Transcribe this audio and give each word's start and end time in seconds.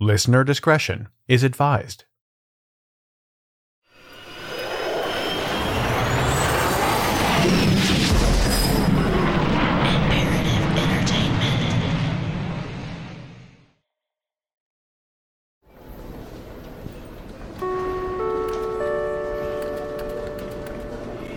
Listener 0.00 0.42
discretion 0.42 1.06
is 1.28 1.44
advised. 1.44 2.04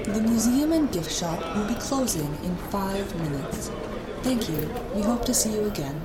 The 0.03 0.21
museum 0.21 0.71
and 0.71 0.91
gift 0.91 1.11
shop 1.11 1.39
will 1.55 1.67
be 1.67 1.75
closing 1.75 2.25
in 2.43 2.55
five 2.71 3.15
minutes. 3.21 3.69
Thank 4.23 4.49
you. 4.49 4.67
We 4.95 5.03
hope 5.03 5.23
to 5.25 5.33
see 5.35 5.53
you 5.53 5.65
again. 5.65 6.01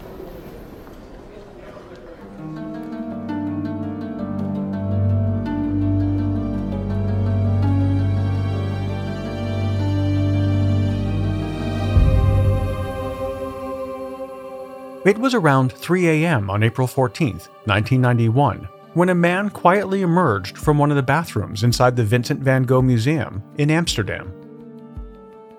It 15.04 15.18
was 15.18 15.34
around 15.34 15.72
3 15.72 16.08
a.m. 16.08 16.48
on 16.48 16.62
April 16.62 16.86
14, 16.86 17.32
1991, 17.32 18.68
when 18.94 19.08
a 19.08 19.14
man 19.16 19.50
quietly 19.50 20.02
emerged 20.02 20.56
from 20.56 20.78
one 20.78 20.90
of 20.90 20.96
the 20.96 21.02
bathrooms 21.02 21.64
inside 21.64 21.96
the 21.96 22.04
Vincent 22.04 22.38
van 22.38 22.62
Gogh 22.62 22.82
Museum 22.82 23.42
in 23.58 23.68
Amsterdam. 23.68 24.32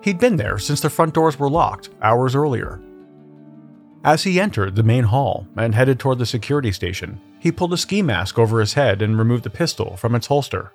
He'd 0.00 0.18
been 0.18 0.36
there 0.36 0.58
since 0.58 0.80
the 0.80 0.88
front 0.88 1.12
doors 1.12 1.38
were 1.38 1.50
locked 1.50 1.90
hours 2.00 2.34
earlier. 2.34 2.80
As 4.02 4.22
he 4.22 4.40
entered 4.40 4.76
the 4.76 4.82
main 4.82 5.04
hall 5.04 5.46
and 5.56 5.74
headed 5.74 6.00
toward 6.00 6.18
the 6.20 6.26
security 6.26 6.72
station, 6.72 7.20
he 7.38 7.52
pulled 7.52 7.74
a 7.74 7.78
ski 7.78 8.00
mask 8.00 8.38
over 8.38 8.60
his 8.60 8.72
head 8.72 9.02
and 9.02 9.18
removed 9.18 9.44
the 9.44 9.50
pistol 9.50 9.98
from 9.98 10.14
its 10.14 10.28
holster. 10.28 10.72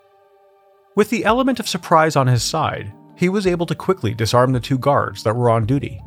With 0.95 1.09
the 1.09 1.25
element 1.25 1.59
of 1.59 1.67
surprise 1.67 2.15
on 2.15 2.27
his 2.27 2.43
side, 2.43 2.93
he 3.15 3.29
was 3.29 3.47
able 3.47 3.65
to 3.65 3.73
quickly 3.73 4.13
disarm 4.13 4.51
the 4.51 4.59
two 4.59 4.77
guards 4.77 5.23
that 5.23 5.35
were 5.35 5.49
on 5.49 5.65
duty. 5.65 6.03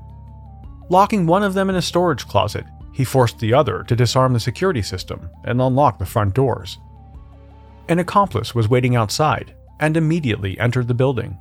Locking 0.93 1.27
one 1.27 1.43
of 1.43 1.55
them 1.55 1.71
in 1.71 1.77
a 1.77 1.81
storage 1.81 2.29
closet, 2.29 2.67
he 2.93 3.03
forced 3.03 3.39
the 3.39 3.55
other 3.55 3.83
to 3.85 3.97
disarm 3.97 4.35
the 4.35 4.39
security 4.39 4.83
system 4.83 5.31
and 5.45 5.59
unlock 5.59 5.99
the 5.99 6.05
front 6.05 6.35
doors. 6.35 6.77
An 7.89 7.99
accomplice 7.99 8.55
was 8.55 8.69
waiting 8.69 8.95
outside 8.95 9.55
and 9.81 9.97
immediately 9.97 10.61
entered 10.61 10.89
the 10.89 10.93
building. 10.93 11.39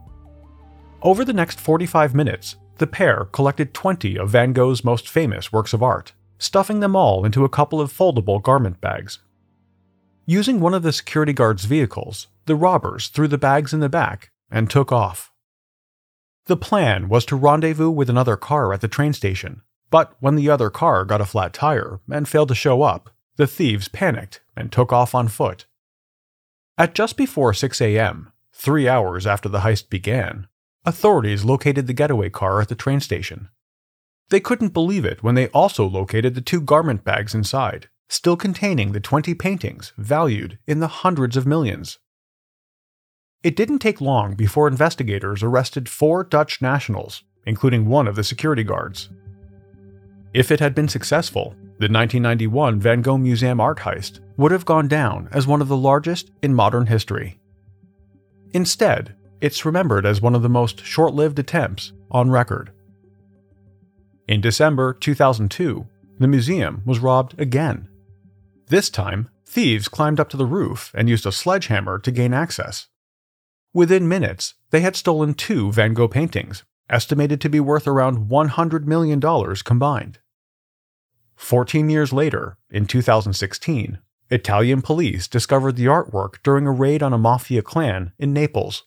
Over 1.01 1.25
the 1.25 1.33
next 1.33 1.59
45 1.59 2.15
minutes, 2.15 2.55
the 2.77 2.87
pair 2.87 3.27
collected 3.33 3.73
20 3.73 4.17
of 4.17 4.29
Van 4.29 4.53
Gogh's 4.53 4.85
most 4.85 5.09
famous 5.09 5.51
works 5.51 5.73
of 5.73 5.83
art, 5.83 6.13
stuffing 6.37 6.79
them 6.79 6.95
all 6.95 7.25
into 7.25 7.43
a 7.43 7.49
couple 7.49 7.81
of 7.81 7.91
foldable 7.91 8.41
garment 8.41 8.79
bags. 8.79 9.19
Using 10.25 10.61
one 10.61 10.73
of 10.73 10.83
the 10.83 10.93
security 10.93 11.33
guards' 11.33 11.65
vehicles, 11.65 12.27
the 12.45 12.55
robbers 12.55 13.09
threw 13.09 13.27
the 13.27 13.37
bags 13.37 13.73
in 13.73 13.81
the 13.81 13.89
back 13.89 14.31
and 14.49 14.69
took 14.69 14.93
off. 14.93 15.30
The 16.45 16.57
plan 16.57 17.07
was 17.07 17.25
to 17.25 17.35
rendezvous 17.35 17.91
with 17.91 18.09
another 18.09 18.35
car 18.35 18.73
at 18.73 18.81
the 18.81 18.87
train 18.87 19.13
station, 19.13 19.61
but 19.89 20.15
when 20.19 20.35
the 20.35 20.49
other 20.49 20.69
car 20.69 21.05
got 21.05 21.21
a 21.21 21.25
flat 21.25 21.53
tire 21.53 21.99
and 22.09 22.27
failed 22.27 22.49
to 22.49 22.55
show 22.55 22.81
up, 22.81 23.09
the 23.35 23.47
thieves 23.47 23.87
panicked 23.87 24.41
and 24.55 24.71
took 24.71 24.91
off 24.91 25.13
on 25.13 25.27
foot. 25.27 25.65
At 26.77 26.95
just 26.95 27.17
before 27.17 27.53
6 27.53 27.79
a.m., 27.81 28.31
three 28.53 28.87
hours 28.87 29.27
after 29.27 29.49
the 29.49 29.59
heist 29.59 29.89
began, 29.89 30.47
authorities 30.85 31.45
located 31.45 31.87
the 31.87 31.93
getaway 31.93 32.29
car 32.29 32.61
at 32.61 32.69
the 32.69 32.75
train 32.75 32.99
station. 32.99 33.49
They 34.29 34.39
couldn't 34.39 34.73
believe 34.73 35.05
it 35.05 35.21
when 35.21 35.35
they 35.35 35.49
also 35.49 35.85
located 35.85 36.35
the 36.35 36.41
two 36.41 36.61
garment 36.61 37.03
bags 37.03 37.35
inside, 37.35 37.89
still 38.09 38.37
containing 38.37 38.91
the 38.91 38.99
20 38.99 39.33
paintings 39.35 39.93
valued 39.97 40.57
in 40.65 40.79
the 40.79 40.87
hundreds 40.87 41.37
of 41.37 41.45
millions. 41.45 41.99
It 43.43 43.55
didn't 43.55 43.79
take 43.79 44.01
long 44.01 44.35
before 44.35 44.67
investigators 44.67 45.41
arrested 45.41 45.89
four 45.89 46.23
Dutch 46.23 46.61
nationals, 46.61 47.23
including 47.45 47.87
one 47.87 48.07
of 48.07 48.15
the 48.15 48.23
security 48.23 48.63
guards. 48.63 49.09
If 50.33 50.51
it 50.51 50.59
had 50.59 50.75
been 50.75 50.87
successful, 50.87 51.55
the 51.79 51.89
1991 51.89 52.79
Van 52.79 53.01
Gogh 53.01 53.17
Museum 53.17 53.59
art 53.59 53.79
heist 53.79 54.19
would 54.37 54.51
have 54.51 54.65
gone 54.65 54.87
down 54.87 55.27
as 55.31 55.47
one 55.47 55.61
of 55.61 55.67
the 55.67 55.77
largest 55.77 56.29
in 56.43 56.53
modern 56.53 56.85
history. 56.85 57.39
Instead, 58.53 59.15
it's 59.41 59.65
remembered 59.65 60.05
as 60.05 60.21
one 60.21 60.35
of 60.35 60.43
the 60.43 60.49
most 60.49 60.85
short 60.85 61.15
lived 61.15 61.39
attempts 61.39 61.93
on 62.11 62.29
record. 62.29 62.71
In 64.27 64.39
December 64.39 64.93
2002, 64.93 65.87
the 66.19 66.27
museum 66.27 66.83
was 66.85 66.99
robbed 66.99 67.39
again. 67.41 67.89
This 68.67 68.91
time, 68.91 69.29
thieves 69.47 69.87
climbed 69.87 70.19
up 70.19 70.29
to 70.29 70.37
the 70.37 70.45
roof 70.45 70.91
and 70.93 71.09
used 71.09 71.25
a 71.25 71.31
sledgehammer 71.31 71.97
to 71.97 72.11
gain 72.11 72.33
access. 72.33 72.87
Within 73.73 74.07
minutes, 74.07 74.55
they 74.71 74.81
had 74.81 74.95
stolen 74.95 75.33
two 75.33 75.71
Van 75.71 75.93
Gogh 75.93 76.09
paintings, 76.09 76.63
estimated 76.89 77.39
to 77.41 77.49
be 77.49 77.59
worth 77.59 77.87
around 77.87 78.29
$100 78.29 78.85
million 78.85 79.21
combined. 79.63 80.19
Fourteen 81.35 81.89
years 81.89 82.11
later, 82.13 82.57
in 82.69 82.85
2016, 82.85 83.99
Italian 84.29 84.81
police 84.81 85.27
discovered 85.27 85.75
the 85.75 85.85
artwork 85.85 86.35
during 86.43 86.67
a 86.67 86.71
raid 86.71 87.01
on 87.01 87.13
a 87.13 87.17
mafia 87.17 87.61
clan 87.61 88.11
in 88.19 88.33
Naples. 88.33 88.83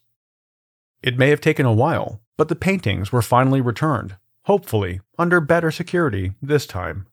It 1.03 1.19
may 1.19 1.31
have 1.31 1.41
taken 1.41 1.67
a 1.67 1.73
while, 1.73 2.21
but 2.37 2.49
the 2.49 2.55
paintings 2.55 3.11
were 3.11 3.23
finally 3.23 3.61
returned, 3.61 4.17
hopefully 4.43 5.01
under 5.19 5.41
better 5.41 5.71
security 5.71 6.33
this 6.41 6.67
time. 6.67 7.07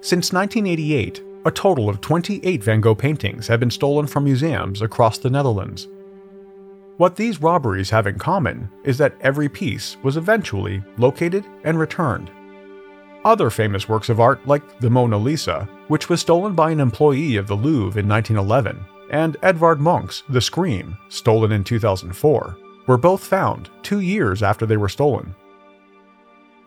Since 0.00 0.32
1988, 0.32 1.22
a 1.48 1.50
total 1.50 1.88
of 1.88 2.02
28 2.02 2.62
Van 2.62 2.80
Gogh 2.82 2.94
paintings 2.94 3.48
have 3.48 3.58
been 3.58 3.70
stolen 3.70 4.06
from 4.06 4.24
museums 4.24 4.82
across 4.82 5.16
the 5.16 5.30
Netherlands. 5.30 5.88
What 6.98 7.16
these 7.16 7.40
robberies 7.40 7.88
have 7.88 8.06
in 8.06 8.18
common 8.18 8.68
is 8.84 8.98
that 8.98 9.16
every 9.22 9.48
piece 9.48 9.96
was 10.02 10.18
eventually 10.18 10.82
located 10.98 11.46
and 11.64 11.78
returned. 11.78 12.30
Other 13.24 13.48
famous 13.48 13.88
works 13.88 14.10
of 14.10 14.20
art, 14.20 14.46
like 14.46 14.78
the 14.80 14.90
Mona 14.90 15.16
Lisa, 15.16 15.66
which 15.88 16.10
was 16.10 16.20
stolen 16.20 16.54
by 16.54 16.70
an 16.70 16.80
employee 16.80 17.36
of 17.36 17.46
the 17.46 17.56
Louvre 17.56 17.98
in 17.98 18.06
1911, 18.06 18.84
and 19.10 19.38
Edvard 19.42 19.80
Munch's 19.80 20.24
The 20.28 20.42
Scream, 20.42 20.98
stolen 21.08 21.50
in 21.50 21.64
2004, 21.64 22.58
were 22.86 22.98
both 22.98 23.24
found 23.24 23.70
two 23.82 24.00
years 24.00 24.42
after 24.42 24.66
they 24.66 24.76
were 24.76 24.90
stolen. 24.90 25.34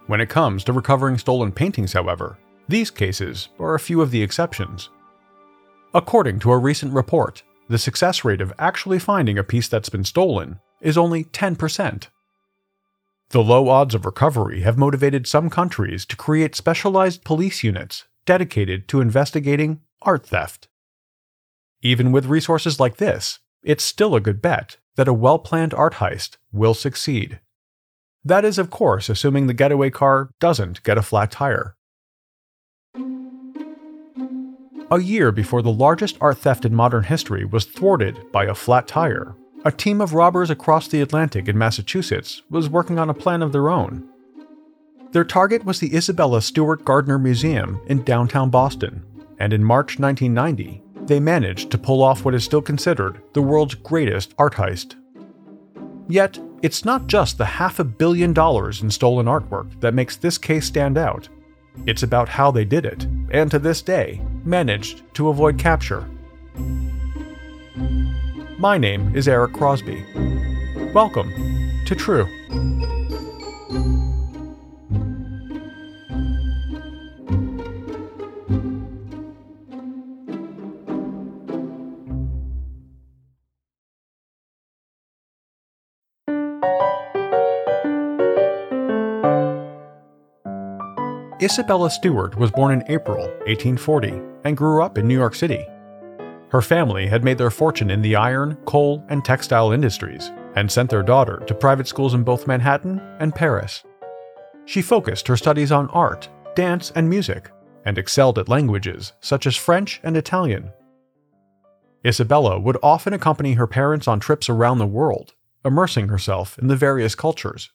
When 0.07 0.21
it 0.21 0.29
comes 0.29 0.63
to 0.63 0.73
recovering 0.73 1.19
stolen 1.19 1.51
paintings, 1.51 1.93
however, 1.93 2.39
these 2.71 2.89
cases 2.89 3.49
are 3.59 3.75
a 3.75 3.79
few 3.79 4.01
of 4.01 4.11
the 4.11 4.23
exceptions. 4.23 4.89
According 5.93 6.39
to 6.39 6.51
a 6.51 6.57
recent 6.57 6.93
report, 6.93 7.43
the 7.67 7.77
success 7.77 8.25
rate 8.25 8.41
of 8.41 8.53
actually 8.57 8.97
finding 8.97 9.37
a 9.37 9.43
piece 9.43 9.67
that's 9.67 9.89
been 9.89 10.03
stolen 10.03 10.59
is 10.79 10.97
only 10.97 11.25
10%. 11.25 12.07
The 13.29 13.43
low 13.43 13.69
odds 13.69 13.93
of 13.93 14.05
recovery 14.05 14.61
have 14.61 14.77
motivated 14.77 15.27
some 15.27 15.49
countries 15.49 16.05
to 16.07 16.15
create 16.15 16.55
specialized 16.55 17.23
police 17.23 17.63
units 17.63 18.05
dedicated 18.25 18.87
to 18.89 19.01
investigating 19.01 19.81
art 20.01 20.25
theft. 20.25 20.67
Even 21.81 22.11
with 22.11 22.25
resources 22.25 22.79
like 22.79 22.97
this, 22.97 23.39
it's 23.63 23.83
still 23.83 24.15
a 24.15 24.21
good 24.21 24.41
bet 24.41 24.77
that 24.95 25.07
a 25.07 25.13
well 25.13 25.39
planned 25.39 25.73
art 25.73 25.95
heist 25.95 26.37
will 26.51 26.73
succeed. 26.73 27.39
That 28.23 28.45
is, 28.45 28.57
of 28.57 28.69
course, 28.69 29.09
assuming 29.09 29.47
the 29.47 29.53
getaway 29.53 29.89
car 29.89 30.29
doesn't 30.39 30.83
get 30.83 30.97
a 30.97 31.01
flat 31.01 31.31
tire. 31.31 31.75
A 34.91 34.99
year 34.99 35.31
before 35.31 35.61
the 35.61 35.71
largest 35.71 36.17
art 36.19 36.39
theft 36.39 36.65
in 36.65 36.75
modern 36.75 37.03
history 37.03 37.45
was 37.45 37.63
thwarted 37.63 38.29
by 38.33 38.43
a 38.43 38.53
flat 38.53 38.89
tire, 38.89 39.37
a 39.63 39.71
team 39.71 40.01
of 40.01 40.13
robbers 40.13 40.49
across 40.49 40.89
the 40.89 40.99
Atlantic 40.99 41.47
in 41.47 41.57
Massachusetts 41.57 42.41
was 42.49 42.67
working 42.67 42.99
on 42.99 43.09
a 43.09 43.13
plan 43.13 43.41
of 43.41 43.53
their 43.53 43.69
own. 43.69 44.09
Their 45.13 45.23
target 45.23 45.63
was 45.63 45.79
the 45.79 45.95
Isabella 45.95 46.41
Stewart 46.41 46.83
Gardner 46.83 47.17
Museum 47.17 47.79
in 47.87 48.03
downtown 48.03 48.49
Boston, 48.49 49.01
and 49.39 49.53
in 49.53 49.63
March 49.63 49.97
1990, 49.97 50.83
they 51.05 51.21
managed 51.21 51.71
to 51.71 51.77
pull 51.77 52.03
off 52.03 52.25
what 52.25 52.35
is 52.35 52.43
still 52.43 52.61
considered 52.61 53.21
the 53.31 53.41
world's 53.41 53.75
greatest 53.75 54.35
art 54.37 54.55
heist. 54.55 54.95
Yet, 56.09 56.37
it's 56.61 56.83
not 56.83 57.07
just 57.07 57.37
the 57.37 57.45
half 57.45 57.79
a 57.79 57.85
billion 57.85 58.33
dollars 58.33 58.81
in 58.81 58.91
stolen 58.91 59.27
artwork 59.27 59.79
that 59.79 59.93
makes 59.93 60.17
this 60.17 60.37
case 60.37 60.65
stand 60.65 60.97
out. 60.97 61.29
It's 61.85 62.03
about 62.03 62.27
how 62.27 62.51
they 62.51 62.65
did 62.65 62.85
it, 62.85 63.07
and 63.31 63.49
to 63.51 63.57
this 63.57 63.81
day, 63.81 64.21
managed 64.43 65.03
to 65.15 65.29
avoid 65.29 65.57
capture. 65.57 66.09
My 68.57 68.77
name 68.77 69.15
is 69.15 69.27
Eric 69.27 69.53
Crosby. 69.53 70.05
Welcome 70.93 71.31
to 71.85 71.95
True. 71.95 72.27
Isabella 91.43 91.89
Stewart 91.89 92.37
was 92.37 92.51
born 92.51 92.71
in 92.71 92.83
April 92.87 93.25
1840 93.47 94.21
and 94.43 94.55
grew 94.55 94.83
up 94.83 94.99
in 94.99 95.07
New 95.07 95.17
York 95.17 95.33
City. 95.33 95.65
Her 96.49 96.61
family 96.61 97.07
had 97.07 97.23
made 97.23 97.39
their 97.39 97.49
fortune 97.49 97.89
in 97.89 98.03
the 98.03 98.15
iron, 98.15 98.57
coal, 98.65 99.03
and 99.09 99.25
textile 99.25 99.71
industries 99.71 100.31
and 100.55 100.71
sent 100.71 100.91
their 100.91 101.01
daughter 101.01 101.41
to 101.47 101.55
private 101.55 101.87
schools 101.87 102.13
in 102.13 102.21
both 102.23 102.45
Manhattan 102.45 102.99
and 103.19 103.33
Paris. 103.33 103.83
She 104.65 104.83
focused 104.83 105.27
her 105.29 105.35
studies 105.35 105.71
on 105.71 105.89
art, 105.89 106.29
dance, 106.53 106.91
and 106.93 107.09
music, 107.09 107.49
and 107.85 107.97
excelled 107.97 108.37
at 108.37 108.47
languages 108.47 109.13
such 109.19 109.47
as 109.47 109.55
French 109.55 109.99
and 110.03 110.15
Italian. 110.15 110.71
Isabella 112.05 112.59
would 112.59 112.77
often 112.83 113.13
accompany 113.13 113.53
her 113.53 113.65
parents 113.65 114.07
on 114.07 114.19
trips 114.19 114.47
around 114.47 114.77
the 114.77 114.85
world, 114.85 115.33
immersing 115.65 116.09
herself 116.09 116.59
in 116.59 116.67
the 116.67 116.75
various 116.75 117.15
cultures. 117.15 117.71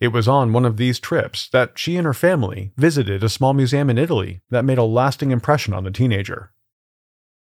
It 0.00 0.08
was 0.08 0.26
on 0.26 0.54
one 0.54 0.64
of 0.64 0.78
these 0.78 0.98
trips 0.98 1.46
that 1.50 1.78
she 1.78 1.96
and 1.96 2.06
her 2.06 2.14
family 2.14 2.72
visited 2.78 3.22
a 3.22 3.28
small 3.28 3.52
museum 3.52 3.90
in 3.90 3.98
Italy 3.98 4.40
that 4.48 4.64
made 4.64 4.78
a 4.78 4.82
lasting 4.82 5.30
impression 5.30 5.74
on 5.74 5.84
the 5.84 5.90
teenager. 5.90 6.52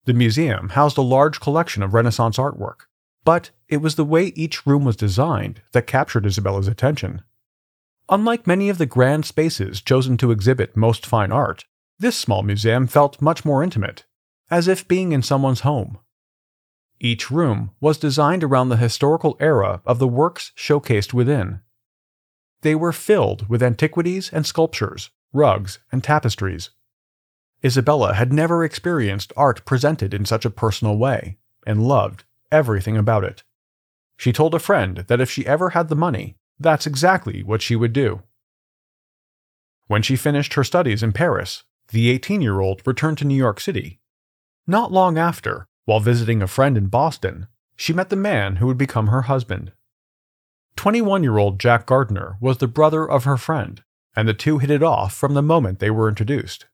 The 0.05 0.13
museum 0.13 0.69
housed 0.69 0.97
a 0.97 1.01
large 1.01 1.41
collection 1.41 1.83
of 1.83 1.93
Renaissance 1.93 2.37
artwork, 2.37 2.87
but 3.25 3.51
it 3.67 3.77
was 3.77 3.95
the 3.95 4.05
way 4.05 4.27
each 4.27 4.65
room 4.65 4.85
was 4.85 4.95
designed 4.95 5.61
that 5.73 5.87
captured 5.87 6.25
Isabella's 6.25 6.69
attention. 6.69 7.21
Unlike 8.07 8.47
many 8.47 8.69
of 8.69 8.77
the 8.77 8.85
grand 8.85 9.25
spaces 9.25 9.81
chosen 9.81 10.15
to 10.15 10.31
exhibit 10.31 10.77
most 10.77 11.05
fine 11.05 11.33
art, 11.33 11.65
this 11.99 12.15
small 12.15 12.43
museum 12.43 12.87
felt 12.87 13.21
much 13.21 13.43
more 13.43 13.61
intimate, 13.61 14.05
as 14.49 14.69
if 14.69 14.87
being 14.87 15.11
in 15.11 15.21
someone's 15.21 15.61
home. 15.61 15.97
Each 17.01 17.29
room 17.29 17.71
was 17.81 17.97
designed 17.97 18.45
around 18.45 18.69
the 18.69 18.77
historical 18.77 19.35
era 19.41 19.81
of 19.85 19.99
the 19.99 20.07
works 20.07 20.53
showcased 20.55 21.13
within 21.13 21.59
they 22.61 22.75
were 22.75 22.91
filled 22.91 23.47
with 23.47 23.63
antiquities 23.63 24.29
and 24.33 24.45
sculptures, 24.45 25.09
rugs, 25.33 25.79
and 25.91 26.03
tapestries. 26.03 26.69
Isabella 27.63 28.13
had 28.13 28.31
never 28.31 28.63
experienced 28.63 29.33
art 29.35 29.65
presented 29.65 30.13
in 30.13 30.25
such 30.25 30.45
a 30.45 30.49
personal 30.49 30.97
way, 30.97 31.37
and 31.65 31.87
loved 31.87 32.23
everything 32.51 32.97
about 32.97 33.23
it. 33.23 33.43
She 34.15 34.31
told 34.31 34.55
a 34.55 34.59
friend 34.59 34.97
that 35.07 35.21
if 35.21 35.29
she 35.29 35.45
ever 35.45 35.71
had 35.71 35.89
the 35.89 35.95
money, 35.95 36.35
that's 36.59 36.87
exactly 36.87 37.43
what 37.43 37.61
she 37.61 37.75
would 37.75 37.93
do. 37.93 38.23
When 39.87 40.01
she 40.01 40.15
finished 40.15 40.55
her 40.55 40.63
studies 40.63 41.03
in 41.03 41.13
Paris, 41.13 41.63
the 41.89 42.09
18 42.09 42.41
year 42.41 42.59
old 42.59 42.81
returned 42.85 43.17
to 43.19 43.25
New 43.25 43.35
York 43.35 43.59
City. 43.59 43.99
Not 44.65 44.91
long 44.91 45.17
after, 45.17 45.67
while 45.85 45.99
visiting 45.99 46.41
a 46.41 46.47
friend 46.47 46.77
in 46.77 46.87
Boston, 46.87 47.47
she 47.75 47.93
met 47.93 48.09
the 48.09 48.15
man 48.15 48.57
who 48.57 48.67
would 48.67 48.77
become 48.77 49.07
her 49.07 49.23
husband. 49.23 49.71
21 50.77 51.23
year 51.23 51.37
old 51.37 51.59
Jack 51.59 51.87
Gardner 51.87 52.37
was 52.39 52.59
the 52.59 52.67
brother 52.67 53.09
of 53.09 53.23
her 53.23 53.35
friend, 53.35 53.83
and 54.15 54.27
the 54.27 54.33
two 54.33 54.59
hit 54.59 54.69
it 54.69 54.83
off 54.83 55.13
from 55.13 55.33
the 55.33 55.41
moment 55.41 55.79
they 55.79 55.89
were 55.89 56.07
introduced. 56.07 56.67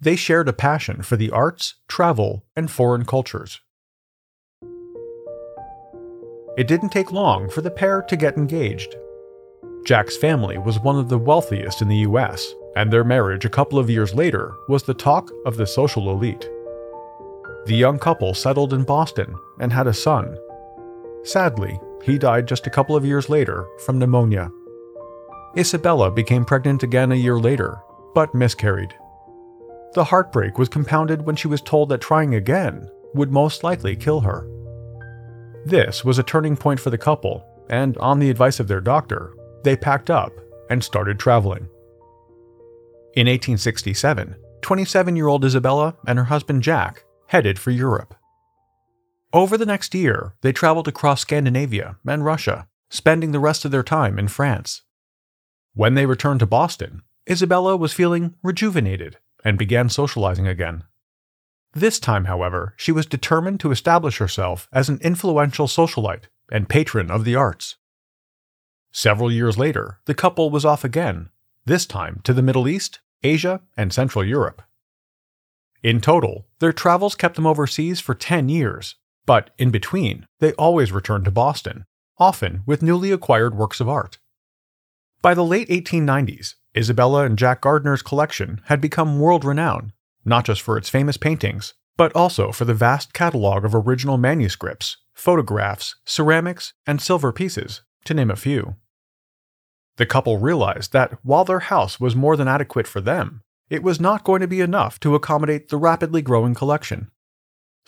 They 0.00 0.16
shared 0.16 0.48
a 0.48 0.54
passion 0.54 1.02
for 1.02 1.16
the 1.16 1.30
arts, 1.30 1.74
travel, 1.86 2.46
and 2.56 2.70
foreign 2.70 3.04
cultures. 3.04 3.60
It 6.56 6.66
didn't 6.66 6.88
take 6.88 7.12
long 7.12 7.50
for 7.50 7.60
the 7.60 7.70
pair 7.70 8.00
to 8.02 8.16
get 8.16 8.38
engaged. 8.38 8.96
Jack's 9.84 10.16
family 10.16 10.56
was 10.56 10.80
one 10.80 10.98
of 10.98 11.10
the 11.10 11.18
wealthiest 11.18 11.82
in 11.82 11.88
the 11.88 11.98
US, 12.08 12.54
and 12.74 12.90
their 12.90 13.04
marriage 13.04 13.44
a 13.44 13.50
couple 13.50 13.78
of 13.78 13.90
years 13.90 14.14
later 14.14 14.54
was 14.68 14.82
the 14.82 14.94
talk 14.94 15.30
of 15.44 15.58
the 15.58 15.66
social 15.66 16.10
elite. 16.10 16.48
The 17.66 17.76
young 17.76 17.98
couple 17.98 18.32
settled 18.32 18.72
in 18.72 18.84
Boston 18.84 19.36
and 19.60 19.70
had 19.70 19.86
a 19.86 19.92
son. 19.92 20.38
Sadly, 21.22 21.78
he 22.02 22.18
died 22.18 22.48
just 22.48 22.66
a 22.66 22.70
couple 22.70 22.96
of 22.96 23.04
years 23.04 23.28
later 23.28 23.66
from 23.84 23.98
pneumonia. 23.98 24.50
Isabella 25.56 26.10
became 26.10 26.44
pregnant 26.44 26.82
again 26.82 27.12
a 27.12 27.16
year 27.16 27.38
later, 27.38 27.80
but 28.14 28.34
miscarried. 28.34 28.94
The 29.94 30.04
heartbreak 30.04 30.58
was 30.58 30.68
compounded 30.68 31.26
when 31.26 31.36
she 31.36 31.48
was 31.48 31.60
told 31.60 31.88
that 31.88 32.00
trying 32.00 32.34
again 32.36 32.88
would 33.14 33.32
most 33.32 33.64
likely 33.64 33.96
kill 33.96 34.20
her. 34.20 34.48
This 35.64 36.04
was 36.04 36.18
a 36.18 36.22
turning 36.22 36.56
point 36.56 36.78
for 36.78 36.90
the 36.90 36.98
couple, 36.98 37.44
and 37.68 37.98
on 37.98 38.18
the 38.18 38.30
advice 38.30 38.60
of 38.60 38.68
their 38.68 38.80
doctor, 38.80 39.34
they 39.64 39.76
packed 39.76 40.10
up 40.10 40.32
and 40.70 40.82
started 40.82 41.18
traveling. 41.18 41.68
In 43.14 43.26
1867, 43.26 44.36
27 44.62 45.16
year 45.16 45.26
old 45.26 45.44
Isabella 45.44 45.96
and 46.06 46.18
her 46.18 46.24
husband 46.26 46.62
Jack 46.62 47.04
headed 47.26 47.58
for 47.58 47.72
Europe. 47.72 48.14
Over 49.32 49.56
the 49.56 49.66
next 49.66 49.94
year, 49.94 50.34
they 50.40 50.52
traveled 50.52 50.88
across 50.88 51.20
Scandinavia 51.20 51.96
and 52.06 52.24
Russia, 52.24 52.66
spending 52.88 53.30
the 53.30 53.38
rest 53.38 53.64
of 53.64 53.70
their 53.70 53.84
time 53.84 54.18
in 54.18 54.26
France. 54.26 54.82
When 55.74 55.94
they 55.94 56.06
returned 56.06 56.40
to 56.40 56.46
Boston, 56.46 57.02
Isabella 57.28 57.76
was 57.76 57.92
feeling 57.92 58.34
rejuvenated 58.42 59.18
and 59.44 59.56
began 59.56 59.88
socializing 59.88 60.48
again. 60.48 60.82
This 61.72 62.00
time, 62.00 62.24
however, 62.24 62.74
she 62.76 62.90
was 62.90 63.06
determined 63.06 63.60
to 63.60 63.70
establish 63.70 64.18
herself 64.18 64.68
as 64.72 64.88
an 64.88 64.98
influential 65.00 65.68
socialite 65.68 66.24
and 66.50 66.68
patron 66.68 67.08
of 67.08 67.24
the 67.24 67.36
arts. 67.36 67.76
Several 68.90 69.30
years 69.30 69.56
later, 69.56 70.00
the 70.06 70.14
couple 70.14 70.50
was 70.50 70.64
off 70.64 70.82
again, 70.82 71.30
this 71.64 71.86
time 71.86 72.20
to 72.24 72.32
the 72.32 72.42
Middle 72.42 72.66
East, 72.66 72.98
Asia, 73.22 73.60
and 73.76 73.92
Central 73.92 74.24
Europe. 74.24 74.62
In 75.84 76.00
total, 76.00 76.48
their 76.58 76.72
travels 76.72 77.14
kept 77.14 77.36
them 77.36 77.46
overseas 77.46 78.00
for 78.00 78.14
10 78.14 78.48
years, 78.48 78.96
but 79.26 79.50
in 79.58 79.70
between, 79.70 80.26
they 80.38 80.52
always 80.52 80.92
returned 80.92 81.24
to 81.24 81.30
Boston, 81.30 81.84
often 82.18 82.62
with 82.66 82.82
newly 82.82 83.12
acquired 83.12 83.54
works 83.54 83.80
of 83.80 83.88
art. 83.88 84.18
By 85.22 85.34
the 85.34 85.44
late 85.44 85.68
1890s, 85.68 86.54
Isabella 86.76 87.24
and 87.24 87.36
Jack 87.36 87.60
Gardner's 87.60 88.02
collection 88.02 88.60
had 88.66 88.80
become 88.80 89.18
world 89.18 89.44
renowned, 89.44 89.92
not 90.24 90.44
just 90.44 90.62
for 90.62 90.76
its 90.76 90.88
famous 90.88 91.16
paintings, 91.16 91.74
but 91.96 92.14
also 92.14 92.52
for 92.52 92.64
the 92.64 92.74
vast 92.74 93.12
catalog 93.12 93.64
of 93.64 93.74
original 93.74 94.16
manuscripts, 94.16 94.96
photographs, 95.12 95.96
ceramics, 96.04 96.72
and 96.86 97.00
silver 97.02 97.32
pieces, 97.32 97.82
to 98.04 98.14
name 98.14 98.30
a 98.30 98.36
few. 98.36 98.76
The 99.96 100.06
couple 100.06 100.38
realized 100.38 100.92
that 100.92 101.18
while 101.22 101.44
their 101.44 101.60
house 101.60 102.00
was 102.00 102.16
more 102.16 102.36
than 102.36 102.48
adequate 102.48 102.86
for 102.86 103.02
them, 103.02 103.42
it 103.68 103.82
was 103.82 104.00
not 104.00 104.24
going 104.24 104.40
to 104.40 104.48
be 104.48 104.60
enough 104.60 104.98
to 105.00 105.14
accommodate 105.14 105.68
the 105.68 105.76
rapidly 105.76 106.22
growing 106.22 106.54
collection. 106.54 107.10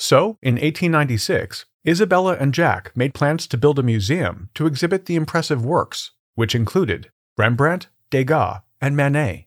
So, 0.03 0.37
in 0.43 0.55
1896, 0.55 1.65
Isabella 1.87 2.37
and 2.41 2.53
Jack 2.53 2.91
made 2.97 3.15
plans 3.15 3.47
to 3.47 3.57
build 3.57 3.79
a 3.79 3.85
museum 3.85 4.51
to 4.55 4.67
exhibit 4.67 5.07
the 5.07 5.15
impressive 5.15 5.65
works, 5.65 6.11
which 6.35 6.57
included 6.57 7.13
Rembrandt, 7.39 7.87
Degas, 8.11 8.63
and 8.81 8.97
Manet. 8.97 9.47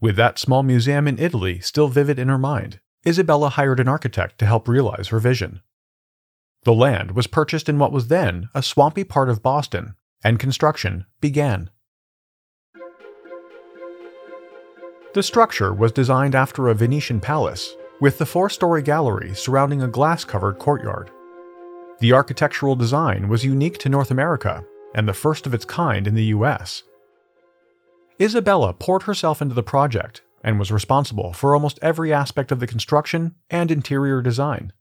With 0.00 0.16
that 0.16 0.40
small 0.40 0.64
museum 0.64 1.06
in 1.06 1.16
Italy 1.16 1.60
still 1.60 1.86
vivid 1.86 2.18
in 2.18 2.26
her 2.26 2.38
mind, 2.38 2.80
Isabella 3.06 3.50
hired 3.50 3.78
an 3.78 3.86
architect 3.86 4.36
to 4.40 4.46
help 4.46 4.66
realize 4.66 5.08
her 5.08 5.20
vision. 5.20 5.60
The 6.64 6.74
land 6.74 7.12
was 7.12 7.28
purchased 7.28 7.68
in 7.68 7.78
what 7.78 7.92
was 7.92 8.08
then 8.08 8.48
a 8.52 8.64
swampy 8.64 9.04
part 9.04 9.28
of 9.28 9.44
Boston, 9.44 9.94
and 10.24 10.40
construction 10.40 11.06
began. 11.20 11.70
The 15.14 15.22
structure 15.22 15.72
was 15.72 15.92
designed 15.92 16.34
after 16.34 16.66
a 16.66 16.74
Venetian 16.74 17.20
palace 17.20 17.76
with 18.00 18.18
the 18.18 18.26
four 18.26 18.48
story 18.48 18.82
gallery 18.82 19.34
surrounding 19.34 19.82
a 19.82 19.88
glass 19.88 20.24
covered 20.24 20.58
courtyard. 20.58 21.10
The 22.00 22.12
architectural 22.12 22.76
design 22.76 23.28
was 23.28 23.44
unique 23.44 23.78
to 23.78 23.88
North 23.88 24.10
America 24.10 24.64
and 24.94 25.08
the 25.08 25.14
first 25.14 25.46
of 25.46 25.54
its 25.54 25.64
kind 25.64 26.06
in 26.06 26.14
the 26.14 26.26
US. 26.26 26.84
Isabella 28.20 28.72
poured 28.72 29.02
herself 29.02 29.42
into 29.42 29.54
the 29.54 29.62
project 29.62 30.22
and 30.42 30.58
was 30.58 30.72
responsible 30.72 31.32
for 31.32 31.54
almost 31.54 31.78
every 31.82 32.12
aspect 32.12 32.52
of 32.52 32.60
the 32.60 32.66
construction 32.66 33.34
and 33.50 33.70
interior 33.70 34.22
design. 34.22 34.72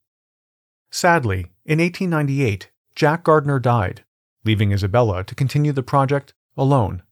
Sadly, 0.91 1.51
in 1.65 1.79
1898, 1.79 2.69
Jack 2.95 3.23
Gardner 3.23 3.59
died, 3.59 4.03
leaving 4.45 4.71
Isabella 4.71 5.23
to 5.23 5.35
continue 5.35 5.71
the 5.71 5.83
project 5.83 6.33
alone. 6.55 7.03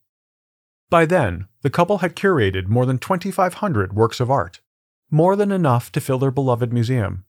By 0.89 1.05
then, 1.05 1.47
the 1.61 1.69
couple 1.69 1.99
had 1.99 2.15
curated 2.15 2.67
more 2.67 2.85
than 2.85 2.99
2,500 2.99 3.93
works 3.93 4.19
of 4.19 4.31
art 4.31 4.61
more 5.09 5.35
than 5.35 5.51
enough 5.51 5.91
to 5.91 6.01
fill 6.01 6.19
their 6.19 6.31
beloved 6.31 6.73
museum. 6.73 7.25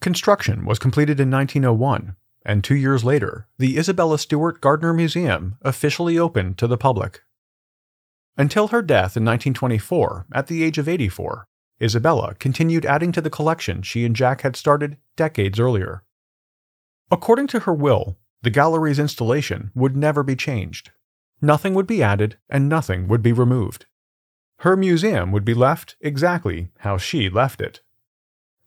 Construction 0.00 0.64
was 0.64 0.78
completed 0.78 1.20
in 1.20 1.30
1901, 1.30 2.16
and 2.44 2.64
two 2.64 2.74
years 2.74 3.04
later, 3.04 3.46
the 3.58 3.78
Isabella 3.78 4.18
Stewart 4.18 4.60
Gardner 4.60 4.94
Museum 4.94 5.56
officially 5.62 6.18
opened 6.18 6.58
to 6.58 6.66
the 6.66 6.78
public. 6.78 7.20
Until 8.36 8.68
her 8.68 8.80
death 8.80 9.16
in 9.16 9.24
1924, 9.24 10.26
at 10.32 10.46
the 10.46 10.62
age 10.62 10.78
of 10.78 10.88
84, 10.88 11.46
Isabella 11.82 12.34
continued 12.38 12.86
adding 12.86 13.12
to 13.12 13.20
the 13.20 13.30
collection 13.30 13.82
she 13.82 14.04
and 14.04 14.16
Jack 14.16 14.42
had 14.42 14.56
started 14.56 14.96
decades 15.16 15.60
earlier. 15.60 16.02
According 17.10 17.48
to 17.48 17.60
her 17.60 17.74
will, 17.74 18.18
the 18.42 18.50
gallery's 18.50 18.98
installation 18.98 19.70
would 19.74 19.96
never 19.96 20.22
be 20.22 20.36
changed. 20.36 20.90
Nothing 21.42 21.74
would 21.74 21.86
be 21.86 22.02
added 22.02 22.38
and 22.48 22.68
nothing 22.68 23.08
would 23.08 23.22
be 23.22 23.32
removed. 23.32 23.86
Her 24.60 24.76
museum 24.76 25.32
would 25.32 25.46
be 25.46 25.54
left 25.54 25.96
exactly 26.02 26.68
how 26.80 26.98
she 26.98 27.30
left 27.30 27.62
it. 27.62 27.80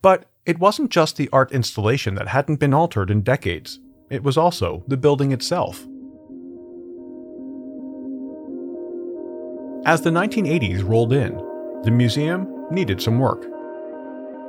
But 0.01 0.25
it 0.43 0.57
wasn't 0.57 0.89
just 0.89 1.17
the 1.17 1.29
art 1.31 1.51
installation 1.51 2.15
that 2.15 2.29
hadn't 2.29 2.59
been 2.59 2.73
altered 2.73 3.11
in 3.11 3.21
decades, 3.21 3.79
it 4.09 4.23
was 4.23 4.35
also 4.35 4.83
the 4.87 4.97
building 4.97 5.31
itself. 5.31 5.85
As 9.85 10.01
the 10.01 10.09
1980s 10.09 10.83
rolled 10.83 11.13
in, 11.13 11.35
the 11.83 11.91
museum 11.91 12.65
needed 12.71 12.99
some 12.99 13.19
work. 13.19 13.45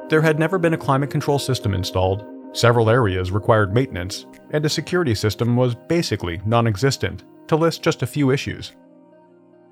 There 0.08 0.22
had 0.22 0.38
never 0.38 0.58
been 0.58 0.72
a 0.72 0.78
climate 0.78 1.10
control 1.10 1.38
system 1.38 1.74
installed, 1.74 2.24
several 2.54 2.88
areas 2.88 3.30
required 3.30 3.74
maintenance, 3.74 4.24
and 4.52 4.64
a 4.64 4.70
security 4.70 5.14
system 5.14 5.56
was 5.56 5.74
basically 5.74 6.40
non 6.46 6.66
existent, 6.66 7.24
to 7.48 7.56
list 7.56 7.82
just 7.82 8.02
a 8.02 8.06
few 8.06 8.30
issues. 8.30 8.72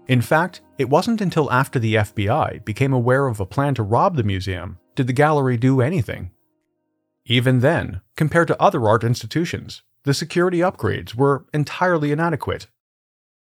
In 0.08 0.20
fact, 0.20 0.62
it 0.78 0.88
wasn't 0.88 1.20
until 1.20 1.50
after 1.52 1.78
the 1.78 1.94
FBI 1.94 2.64
became 2.64 2.92
aware 2.92 3.26
of 3.26 3.40
a 3.40 3.46
plan 3.46 3.74
to 3.76 3.82
rob 3.82 4.16
the 4.16 4.24
museum 4.24 4.78
did 4.94 5.06
the 5.06 5.12
gallery 5.12 5.56
do 5.56 5.80
anything. 5.80 6.30
Even 7.24 7.60
then, 7.60 8.00
compared 8.16 8.48
to 8.48 8.60
other 8.60 8.86
art 8.86 9.04
institutions, 9.04 9.82
the 10.04 10.12
security 10.12 10.58
upgrades 10.58 11.14
were 11.14 11.46
entirely 11.54 12.10
inadequate. 12.10 12.66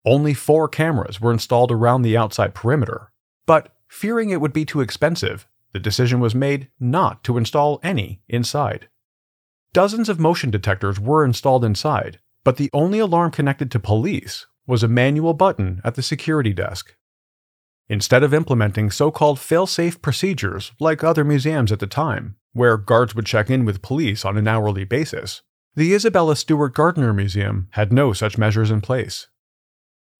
Only 0.04 0.34
four 0.34 0.68
cameras 0.68 1.20
were 1.20 1.32
installed 1.32 1.72
around 1.72 2.02
the 2.02 2.16
outside 2.16 2.54
perimeter, 2.54 3.12
but 3.46 3.74
fearing 3.88 4.30
it 4.30 4.40
would 4.40 4.52
be 4.52 4.64
too 4.64 4.80
expensive, 4.80 5.48
the 5.72 5.80
decision 5.80 6.20
was 6.20 6.34
made 6.34 6.68
not 6.78 7.24
to 7.24 7.38
install 7.38 7.80
any 7.82 8.20
inside. 8.28 8.88
Dozens 9.72 10.10
of 10.10 10.20
motion 10.20 10.50
detectors 10.50 11.00
were 11.00 11.24
installed 11.24 11.64
inside, 11.64 12.18
but 12.44 12.58
the 12.58 12.68
only 12.74 12.98
alarm 12.98 13.30
connected 13.30 13.70
to 13.70 13.80
police 13.80 14.46
was 14.66 14.82
a 14.82 14.88
manual 14.88 15.34
button 15.34 15.80
at 15.84 15.94
the 15.94 16.02
security 16.02 16.52
desk. 16.52 16.94
Instead 17.88 18.22
of 18.22 18.32
implementing 18.32 18.90
so 18.90 19.10
called 19.10 19.38
fail 19.38 19.66
safe 19.66 20.00
procedures 20.00 20.72
like 20.80 21.02
other 21.02 21.24
museums 21.24 21.72
at 21.72 21.80
the 21.80 21.86
time, 21.86 22.36
where 22.52 22.76
guards 22.76 23.14
would 23.14 23.26
check 23.26 23.50
in 23.50 23.64
with 23.64 23.82
police 23.82 24.24
on 24.24 24.36
an 24.36 24.48
hourly 24.48 24.84
basis, 24.84 25.42
the 25.74 25.94
Isabella 25.94 26.36
Stewart 26.36 26.74
Gardner 26.74 27.12
Museum 27.12 27.68
had 27.72 27.92
no 27.92 28.12
such 28.12 28.38
measures 28.38 28.70
in 28.70 28.80
place. 28.80 29.28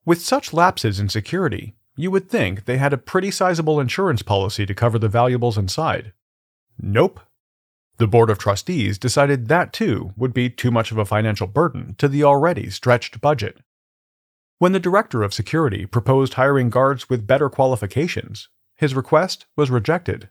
With 0.04 0.20
such 0.20 0.52
lapses 0.52 0.99
in 0.99 1.08
security, 1.08 1.76
you 1.96 2.11
would 2.11 2.28
think 2.28 2.64
they 2.64 2.78
had 2.78 2.92
a 2.92 2.99
pretty 2.99 3.30
sizable 3.30 3.78
insurance 3.78 4.22
policy 4.22 4.66
to 4.66 4.75
cover 4.75 4.99
the 4.99 5.08
valuables 5.08 5.58
inside. 5.58 6.12
Nope. 6.78 7.20
The 7.99 8.06
Board 8.06 8.30
of 8.30 8.38
Trustees 8.38 8.99
decided 8.99 9.49
that 9.49 9.72
too 9.72 10.12
would 10.16 10.32
be 10.32 10.49
too 10.50 10.70
much 10.70 10.90
of 10.90 10.99
a 10.99 11.04
financial 11.04 11.46
burden 11.46 11.94
to 11.99 12.08
the 12.08 12.25
already 12.25 12.70
stretched 12.70 13.20
budget. 13.20 13.58
When 14.62 14.71
the 14.71 14.78
director 14.78 15.25
of 15.25 15.35
security 15.35 15.87
proposed 15.87 16.35
hiring 16.35 16.71
guards 16.71 17.11
with 17.11 17.26
better 17.26 17.50
qualifications, 17.50 18.49
his 18.76 18.95
request 18.95 19.47
was 19.57 19.73
rejected. 19.73 20.31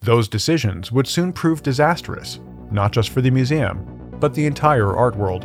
Those 0.00 0.26
decisions 0.26 0.90
would 0.90 1.06
soon 1.06 1.32
prove 1.32 1.62
disastrous, 1.62 2.40
not 2.72 2.90
just 2.90 3.10
for 3.10 3.20
the 3.20 3.30
museum, 3.30 3.86
but 4.18 4.34
the 4.34 4.46
entire 4.46 4.96
art 4.96 5.14
world. 5.14 5.44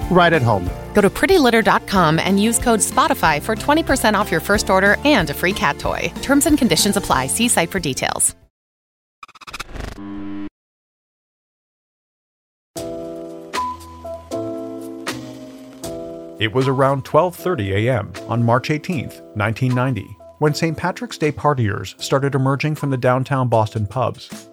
right 0.09 0.33
at 0.33 0.41
home. 0.41 0.69
Go 0.93 1.01
to 1.01 1.09
prettylitter.com 1.09 2.19
and 2.19 2.41
use 2.41 2.59
code 2.59 2.81
SPOTIFY 2.81 3.41
for 3.41 3.55
20% 3.55 4.13
off 4.13 4.31
your 4.31 4.41
first 4.41 4.69
order 4.69 4.97
and 5.05 5.29
a 5.29 5.33
free 5.33 5.53
cat 5.53 5.79
toy. 5.79 6.11
Terms 6.21 6.47
and 6.47 6.57
conditions 6.57 6.97
apply. 6.97 7.27
See 7.27 7.47
site 7.47 7.71
for 7.71 7.79
details. 7.79 8.35
It 16.41 16.53
was 16.53 16.67
around 16.67 17.05
12:30 17.05 17.85
a.m. 17.85 18.11
on 18.27 18.43
March 18.43 18.71
18, 18.71 19.09
1990, 19.35 20.17
when 20.39 20.55
St. 20.55 20.75
Patrick's 20.75 21.19
Day 21.19 21.31
partiers 21.31 21.93
started 22.01 22.33
emerging 22.33 22.73
from 22.73 22.89
the 22.89 22.97
downtown 22.97 23.47
Boston 23.47 23.85
pubs. 23.85 24.50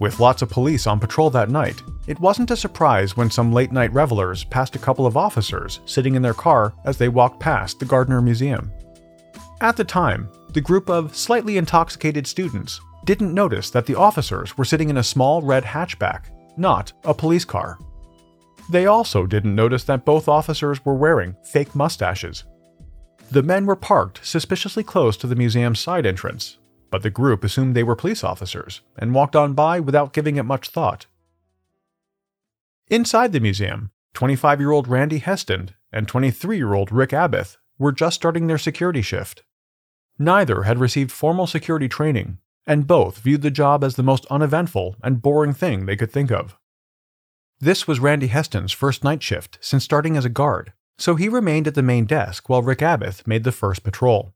With 0.00 0.20
lots 0.20 0.42
of 0.42 0.50
police 0.50 0.86
on 0.86 1.00
patrol 1.00 1.28
that 1.30 1.50
night, 1.50 1.82
it 2.06 2.20
wasn't 2.20 2.52
a 2.52 2.56
surprise 2.56 3.16
when 3.16 3.30
some 3.30 3.52
late-night 3.52 3.92
revelers 3.92 4.44
passed 4.44 4.76
a 4.76 4.78
couple 4.78 5.06
of 5.06 5.16
officers 5.16 5.80
sitting 5.86 6.14
in 6.14 6.22
their 6.22 6.34
car 6.34 6.72
as 6.84 6.96
they 6.96 7.08
walked 7.08 7.40
past 7.40 7.80
the 7.80 7.84
Gardner 7.84 8.22
Museum. 8.22 8.70
At 9.60 9.76
the 9.76 9.84
time, 9.84 10.28
the 10.52 10.60
group 10.60 10.88
of 10.88 11.16
slightly 11.16 11.56
intoxicated 11.56 12.28
students 12.28 12.80
didn't 13.06 13.34
notice 13.34 13.70
that 13.70 13.86
the 13.86 13.96
officers 13.96 14.56
were 14.56 14.64
sitting 14.64 14.88
in 14.88 14.98
a 14.98 15.02
small 15.02 15.42
red 15.42 15.64
hatchback, 15.64 16.26
not 16.56 16.92
a 17.02 17.12
police 17.12 17.44
car. 17.44 17.76
They 18.70 18.86
also 18.86 19.26
didn't 19.26 19.54
notice 19.54 19.82
that 19.84 20.04
both 20.04 20.28
officers 20.28 20.84
were 20.84 20.94
wearing 20.94 21.34
fake 21.42 21.74
mustaches. 21.74 22.44
The 23.32 23.42
men 23.42 23.66
were 23.66 23.76
parked 23.76 24.24
suspiciously 24.24 24.84
close 24.84 25.16
to 25.18 25.26
the 25.26 25.36
museum's 25.36 25.80
side 25.80 26.06
entrance, 26.06 26.58
but 26.90 27.02
the 27.02 27.10
group 27.10 27.44
assumed 27.44 27.74
they 27.74 27.82
were 27.82 27.96
police 27.96 28.24
officers 28.24 28.80
and 28.96 29.14
walked 29.14 29.36
on 29.36 29.54
by 29.54 29.80
without 29.80 30.12
giving 30.12 30.36
it 30.36 30.44
much 30.44 30.70
thought. 30.70 31.06
Inside 32.88 33.32
the 33.32 33.40
museum, 33.40 33.90
25 34.14 34.60
year 34.60 34.70
old 34.70 34.88
Randy 34.88 35.18
Heston 35.18 35.70
and 35.92 36.08
23 36.08 36.56
year 36.56 36.74
old 36.74 36.90
Rick 36.90 37.12
Abbott 37.12 37.56
were 37.78 37.92
just 37.92 38.16
starting 38.16 38.46
their 38.46 38.58
security 38.58 39.02
shift. 39.02 39.42
Neither 40.18 40.62
had 40.62 40.78
received 40.78 41.12
formal 41.12 41.46
security 41.46 41.88
training, 41.88 42.38
and 42.66 42.86
both 42.86 43.18
viewed 43.18 43.42
the 43.42 43.50
job 43.50 43.84
as 43.84 43.94
the 43.94 44.02
most 44.02 44.26
uneventful 44.26 44.96
and 45.02 45.22
boring 45.22 45.52
thing 45.54 45.86
they 45.86 45.96
could 45.96 46.10
think 46.10 46.30
of. 46.30 46.56
This 47.60 47.86
was 47.86 48.00
Randy 48.00 48.26
Heston's 48.28 48.72
first 48.72 49.04
night 49.04 49.22
shift 49.22 49.58
since 49.60 49.84
starting 49.84 50.16
as 50.16 50.24
a 50.24 50.30
guard, 50.30 50.72
so 50.98 51.14
he 51.14 51.28
remained 51.28 51.66
at 51.66 51.74
the 51.74 51.82
main 51.82 52.04
desk 52.04 52.48
while 52.48 52.62
Rick 52.62 52.82
Abbott 52.82 53.26
made 53.26 53.44
the 53.44 53.52
first 53.52 53.82
patrol. 53.82 54.34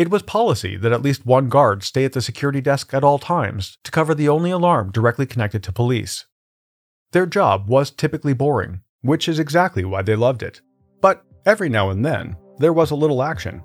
It 0.00 0.10
was 0.10 0.22
policy 0.22 0.78
that 0.78 0.92
at 0.92 1.02
least 1.02 1.26
one 1.26 1.50
guard 1.50 1.82
stay 1.82 2.06
at 2.06 2.14
the 2.14 2.22
security 2.22 2.62
desk 2.62 2.94
at 2.94 3.04
all 3.04 3.18
times 3.18 3.76
to 3.84 3.90
cover 3.90 4.14
the 4.14 4.30
only 4.30 4.50
alarm 4.50 4.92
directly 4.92 5.26
connected 5.26 5.62
to 5.64 5.72
police. 5.72 6.24
Their 7.12 7.26
job 7.26 7.68
was 7.68 7.90
typically 7.90 8.32
boring, 8.32 8.80
which 9.02 9.28
is 9.28 9.38
exactly 9.38 9.84
why 9.84 10.00
they 10.00 10.16
loved 10.16 10.42
it. 10.42 10.62
But 11.02 11.22
every 11.44 11.68
now 11.68 11.90
and 11.90 12.02
then, 12.02 12.34
there 12.56 12.72
was 12.72 12.90
a 12.90 12.94
little 12.94 13.22
action. 13.22 13.62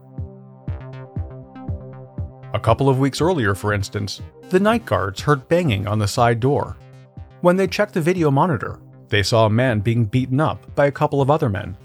A 2.54 2.60
couple 2.62 2.90
of 2.90 3.00
weeks 3.00 3.22
earlier, 3.22 3.56
for 3.56 3.72
instance, 3.72 4.22
the 4.50 4.60
night 4.60 4.86
guards 4.86 5.22
heard 5.22 5.48
banging 5.48 5.88
on 5.88 6.00
the 6.00 6.06
side 6.06 6.42
door 6.42 6.76
when 7.40 7.56
they 7.56 7.66
checked 7.66 7.94
the 7.94 8.02
video 8.02 8.30
monitor, 8.30 8.82
they 9.08 9.24
saw 9.24 9.46
a 9.46 9.50
man 9.50 9.80
being 9.80 10.04
beaten 10.04 10.42
up 10.42 10.76
by 10.76 10.88
a 10.88 10.92
couple 10.92 11.22
of 11.22 11.32
other 11.32 11.48
men. 11.48 11.78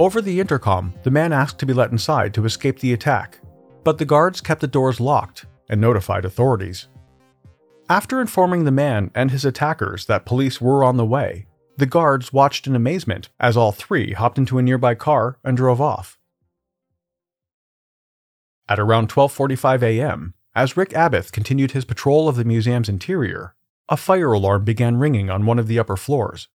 Over 0.00 0.20
the 0.20 0.40
intercom, 0.40 0.92
the 1.04 1.12
man 1.12 1.32
asked 1.32 1.60
to 1.60 1.66
be 1.66 1.72
let 1.72 1.92
inside 1.92 2.34
to 2.34 2.44
escape 2.44 2.80
the 2.80 2.92
attack, 2.92 3.38
but 3.84 3.98
the 3.98 4.04
guards 4.04 4.40
kept 4.40 4.60
the 4.60 4.66
doors 4.66 5.00
locked 5.00 5.46
and 5.68 5.80
notified 5.80 6.24
authorities. 6.24 6.88
After 7.88 8.20
informing 8.20 8.64
the 8.64 8.70
man 8.70 9.10
and 9.14 9.30
his 9.30 9.44
attackers 9.44 10.06
that 10.06 10.24
police 10.24 10.60
were 10.60 10.84
on 10.84 10.96
the 10.96 11.04
way, 11.04 11.46
the 11.76 11.86
guards 11.86 12.32
watched 12.32 12.66
in 12.66 12.76
amazement 12.76 13.30
as 13.40 13.56
all 13.56 13.72
three 13.72 14.12
hopped 14.12 14.38
into 14.38 14.58
a 14.58 14.62
nearby 14.62 14.94
car 14.94 15.38
and 15.42 15.56
drove 15.56 15.80
off. 15.80 16.18
At 18.68 18.78
around 18.78 19.08
12:45 19.08 19.82
a.m., 19.82 20.34
as 20.54 20.76
Rick 20.76 20.92
Abbott 20.94 21.32
continued 21.32 21.72
his 21.72 21.84
patrol 21.84 22.28
of 22.28 22.36
the 22.36 22.44
museum's 22.44 22.88
interior, 22.88 23.54
a 23.88 23.96
fire 23.96 24.32
alarm 24.32 24.64
began 24.64 24.98
ringing 24.98 25.28
on 25.30 25.46
one 25.46 25.58
of 25.58 25.66
the 25.66 25.78
upper 25.78 25.96
floors. 25.96 26.48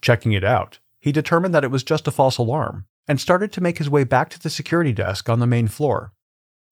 Checking 0.00 0.32
it 0.32 0.44
out, 0.44 0.78
he 0.98 1.12
determined 1.12 1.54
that 1.54 1.64
it 1.64 1.70
was 1.70 1.84
just 1.84 2.08
a 2.08 2.10
false 2.10 2.38
alarm 2.38 2.86
and 3.06 3.20
started 3.20 3.52
to 3.52 3.60
make 3.60 3.78
his 3.78 3.88
way 3.88 4.04
back 4.04 4.28
to 4.30 4.40
the 4.40 4.50
security 4.50 4.92
desk 4.92 5.28
on 5.28 5.38
the 5.38 5.46
main 5.46 5.68
floor. 5.68 6.12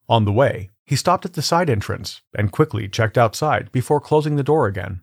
On 0.09 0.25
the 0.25 0.33
way, 0.33 0.71
he 0.85 0.97
stopped 0.97 1.25
at 1.25 1.33
the 1.33 1.43
side 1.43 1.69
entrance 1.69 2.23
and 2.35 2.53
quickly 2.53 2.89
checked 2.89 3.19
outside 3.19 3.73
before 3.73 4.01
closing 4.01 4.37
the 4.37 4.43
door 4.43 4.67
again. 4.67 5.03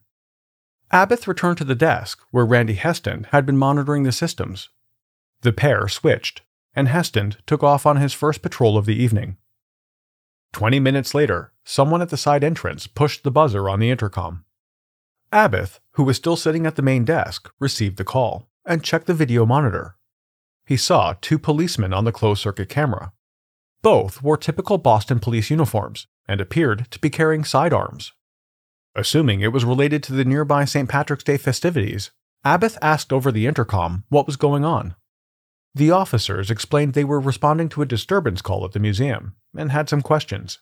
Abbott 0.91 1.27
returned 1.27 1.57
to 1.57 1.65
the 1.65 1.75
desk 1.75 2.21
where 2.31 2.45
Randy 2.45 2.75
Heston 2.75 3.27
had 3.31 3.45
been 3.45 3.57
monitoring 3.57 4.03
the 4.03 4.11
systems. 4.11 4.69
The 5.41 5.51
pair 5.51 5.87
switched, 5.87 6.41
and 6.75 6.87
Heston 6.87 7.35
took 7.45 7.63
off 7.63 7.85
on 7.85 7.97
his 7.97 8.13
first 8.13 8.41
patrol 8.41 8.77
of 8.77 8.85
the 8.85 8.95
evening. 8.95 9.37
Twenty 10.53 10.79
minutes 10.79 11.13
later, 11.13 11.51
someone 11.65 12.01
at 12.01 12.09
the 12.09 12.17
side 12.17 12.43
entrance 12.43 12.87
pushed 12.87 13.23
the 13.23 13.31
buzzer 13.31 13.67
on 13.67 13.79
the 13.79 13.89
intercom. 13.89 14.45
Abbott, 15.31 15.79
who 15.93 16.03
was 16.03 16.15
still 16.15 16.35
sitting 16.35 16.65
at 16.67 16.75
the 16.75 16.83
main 16.83 17.03
desk, 17.03 17.51
received 17.59 17.97
the 17.97 18.03
call 18.03 18.47
and 18.65 18.83
checked 18.83 19.07
the 19.07 19.15
video 19.15 19.45
monitor. 19.45 19.95
He 20.65 20.77
saw 20.77 21.15
two 21.19 21.39
policemen 21.39 21.91
on 21.91 22.05
the 22.05 22.11
closed 22.11 22.41
circuit 22.41 22.69
camera. 22.69 23.11
Both 23.83 24.23
wore 24.23 24.37
typical 24.37 24.77
Boston 24.77 25.19
police 25.19 25.49
uniforms 25.49 26.07
and 26.25 26.39
appeared 26.39 26.89
to 26.89 26.99
be 26.99 27.09
carrying 27.09 27.43
sidearms. 27.43 28.13
Assuming 28.95 29.41
it 29.41 29.51
was 29.51 29.65
related 29.65 30.01
to 30.03 30.13
the 30.13 30.23
nearby 30.23 30.63
St. 30.63 30.87
Patrick's 30.87 31.25
Day 31.25 31.37
festivities, 31.37 32.11
Abbott 32.45 32.77
asked 32.81 33.11
over 33.11 33.31
the 33.31 33.45
intercom 33.45 34.05
what 34.07 34.25
was 34.25 34.37
going 34.37 34.63
on. 34.63 34.95
The 35.75 35.91
officers 35.91 36.49
explained 36.49 36.93
they 36.93 37.03
were 37.03 37.19
responding 37.19 37.67
to 37.69 37.81
a 37.81 37.85
disturbance 37.85 38.41
call 38.41 38.63
at 38.63 38.71
the 38.71 38.79
museum 38.79 39.35
and 39.57 39.71
had 39.71 39.89
some 39.89 40.01
questions. 40.01 40.59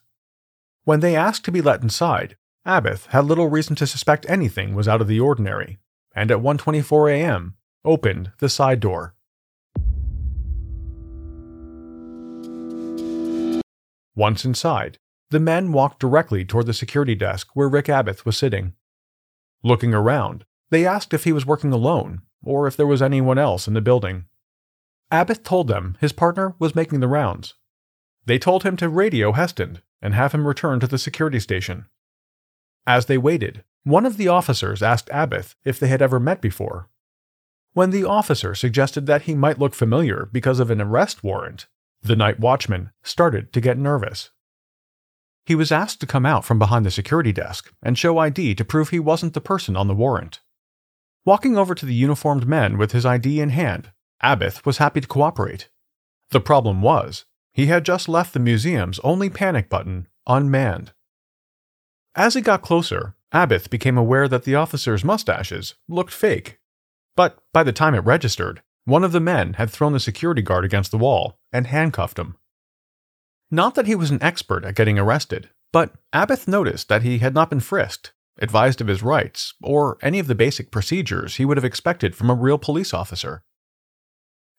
When 0.84 1.01
they 1.01 1.16
asked 1.16 1.46
to 1.46 1.51
be 1.51 1.62
let 1.62 1.84
inside, 1.84 2.38
Abbott 2.66 3.08
had 3.10 3.25
little 3.25 3.50
reason 3.50 3.75
to 3.78 3.88
suspect 3.88 4.25
anything 4.30 4.74
was 4.74 4.88
out 4.88 5.01
of 5.01 5.08
the 5.08 5.20
ordinary, 5.20 5.80
and 6.16 6.32
at 6.32 6.40
1:24 6.40 7.12
a.m. 7.12 7.56
opened 7.86 8.32
the 8.40 8.50
side 8.50 8.80
door. 8.80 9.13
Once 14.15 14.46
inside, 14.46 14.98
the 15.30 15.39
men 15.39 15.72
walked 15.72 16.00
directly 16.00 16.44
toward 16.44 16.65
the 16.65 16.74
security 16.74 17.15
desk 17.15 17.50
where 17.53 17.70
Rick 17.70 17.88
Abbott 17.89 18.25
was 18.25 18.38
sitting. 18.38 18.74
Looking 19.63 19.94
around, 19.94 20.46
they 20.70 20.86
asked 20.86 21.13
if 21.13 21.24
he 21.24 21.32
was 21.32 21.46
working 21.46 21.72
alone 21.72 22.22
or 22.44 22.68
if 22.68 22.75
there 22.75 22.88
was 22.88 23.01
anyone 23.01 23.38
else 23.38 23.68
in 23.68 23.74
the 23.74 23.82
building. 23.82 24.25
Abbott 25.12 25.44
told 25.44 25.68
them 25.68 25.98
his 26.00 26.12
partner 26.12 26.56
was 26.60 26.75
making 26.75 27.00
the 27.00 27.08
rounds. 27.08 27.56
They 28.25 28.39
told 28.39 28.63
him 28.63 28.77
to 28.77 28.89
radio 28.89 29.32
Heston 29.32 29.80
and 30.01 30.13
have 30.13 30.34
him 30.34 30.48
return 30.48 30.80
to 30.80 30.88
the 30.88 30.98
security 30.98 31.39
station. 31.39 31.86
As 32.88 33.06
they 33.06 33.18
waited, 33.18 33.63
one 33.84 34.06
of 34.06 34.18
the 34.18 34.27
officers 34.27 34.82
asked 34.82 35.10
Abbott 35.10 35.56
if 35.63 35.80
they 35.80 35.88
had 35.88 36.01
ever 36.01 36.20
met 36.20 36.41
before. 36.41 36.89
When 37.74 37.91
the 37.91 38.03
officer 38.06 38.53
suggested 38.56 39.06
that 39.06 39.24
he 39.24 39.36
might 39.36 39.60
look 39.60 39.74
familiar 39.74 40.27
because 40.32 40.60
of 40.60 40.72
an 40.72 40.82
arrest 40.82 41.24
warrant, 41.24 41.68
the 42.01 42.15
night 42.15 42.39
watchman 42.39 42.91
started 43.03 43.53
to 43.53 43.62
get 43.62 43.77
nervous. 43.77 44.31
He 45.46 45.55
was 45.55 45.72
asked 45.72 46.00
to 46.01 46.08
come 46.08 46.25
out 46.25 46.46
from 46.46 46.60
behind 46.60 46.86
the 46.86 46.91
security 46.91 47.31
desk 47.31 47.72
and 47.81 47.98
show 47.98 48.17
ID 48.17 48.55
to 48.55 48.65
prove 48.65 48.89
he 48.89 49.00
wasn't 49.00 49.34
the 49.34 49.41
person 49.41 49.75
on 49.75 49.88
the 49.88 49.96
warrant. 49.96 50.39
Walking 51.25 51.58
over 51.58 51.75
to 51.75 51.86
the 51.86 51.93
uniformed 51.93 52.48
men 52.48 52.77
with 52.77 52.91
his 52.91 53.05
ID 53.05 53.39
in 53.39 53.50
hand, 53.50 53.91
Abbott 54.22 54.65
was 54.65 54.77
happy 54.77 55.01
to 55.01 55.08
cooperate. 55.08 55.70
The 56.29 56.39
problem 56.39 56.81
was, 56.81 57.25
he 57.53 57.68
had 57.68 57.85
just 57.85 58.07
left 58.07 58.33
the 58.33 58.40
museum's 58.40 59.00
only 59.00 59.29
panic 59.29 59.70
button 59.70 60.07
unmanned. 60.25 60.94
As 62.16 62.33
he 62.33 62.42
got 62.42 62.61
closer, 62.61 63.16
Abbott 63.31 63.70
became 63.70 63.98
aware 63.98 64.27
that 64.27 64.44
the 64.44 64.55
officer's 64.55 65.03
mustaches 65.03 65.75
looked 65.87 66.14
fake. 66.14 66.59
But 67.16 67.37
by 67.53 67.64
the 67.64 67.74
time 67.74 67.96
it 67.96 68.00
registered, 68.00 68.61
one 68.85 69.03
of 69.03 69.11
the 69.11 69.20
men 69.20 69.53
had 69.53 69.70
thrown 69.70 69.94
the 69.94 70.00
security 70.00 70.41
guard 70.41 70.65
against 70.65 70.91
the 70.91 70.98
wall 70.98 71.37
and 71.51 71.67
handcuffed 71.67 72.17
him. 72.17 72.35
Not 73.50 73.75
that 73.75 73.87
he 73.87 73.96
was 73.96 74.11
an 74.11 74.24
expert 74.24 74.63
at 74.65 74.75
getting 74.75 74.98
arrested, 74.98 75.50
but 75.72 75.94
Abbott 76.13 76.48
noticed 76.48 76.89
that 76.89 77.03
he 77.03 77.20
had 77.20 77.33
not 77.33 77.50
been 77.50 77.59
frisked, 77.59 78.13
advised 78.39 78.81
of 78.81 78.87
his 78.87 79.03
rights, 79.03 79.53
or 79.61 79.98
any 80.01 80.20
of 80.20 80.27
the 80.27 80.35
basic 80.35 80.72
procedures 80.72 81.35
he 81.35 81.46
would 81.46 81.57
have 81.57 81.65
expected 81.65 82.15
from 82.15 82.29
a 82.29 82.35
real 82.35 82.57
police 82.57 82.94
officer. 82.94 83.44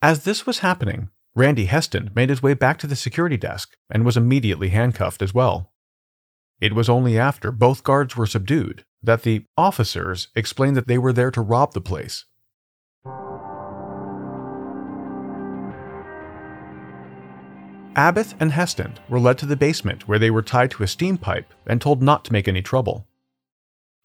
As 0.00 0.24
this 0.24 0.46
was 0.46 0.58
happening, 0.58 1.10
Randy 1.34 1.64
Heston 1.64 2.10
made 2.14 2.28
his 2.28 2.42
way 2.42 2.54
back 2.54 2.78
to 2.78 2.86
the 2.86 2.96
security 2.96 3.36
desk 3.36 3.76
and 3.90 4.04
was 4.04 4.16
immediately 4.16 4.68
handcuffed 4.68 5.22
as 5.22 5.32
well. 5.32 5.72
It 6.60 6.74
was 6.74 6.88
only 6.88 7.18
after 7.18 7.50
both 7.50 7.82
guards 7.82 8.16
were 8.16 8.26
subdued 8.26 8.84
that 9.02 9.22
the 9.22 9.46
officers 9.56 10.28
explained 10.36 10.76
that 10.76 10.86
they 10.86 10.98
were 10.98 11.12
there 11.12 11.30
to 11.30 11.40
rob 11.40 11.72
the 11.72 11.80
place. 11.80 12.26
Abbott 17.94 18.34
and 18.40 18.52
Heston 18.52 18.94
were 19.08 19.20
led 19.20 19.36
to 19.38 19.46
the 19.46 19.56
basement 19.56 20.08
where 20.08 20.18
they 20.18 20.30
were 20.30 20.42
tied 20.42 20.70
to 20.72 20.82
a 20.82 20.88
steam 20.88 21.18
pipe 21.18 21.52
and 21.66 21.80
told 21.80 22.02
not 22.02 22.24
to 22.24 22.32
make 22.32 22.48
any 22.48 22.62
trouble. 22.62 23.06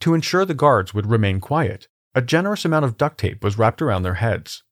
To 0.02 0.14
ensure 0.14 0.44
the 0.44 0.54
guards 0.54 0.94
would 0.94 1.06
remain 1.06 1.40
quiet, 1.40 1.88
a 2.14 2.22
generous 2.22 2.66
amount 2.66 2.84
of 2.84 2.98
duct 2.98 3.18
tape 3.18 3.44
was 3.44 3.58
wrapped 3.58 3.82
around 3.82 4.04
their 4.04 4.16
heads. 4.16 4.64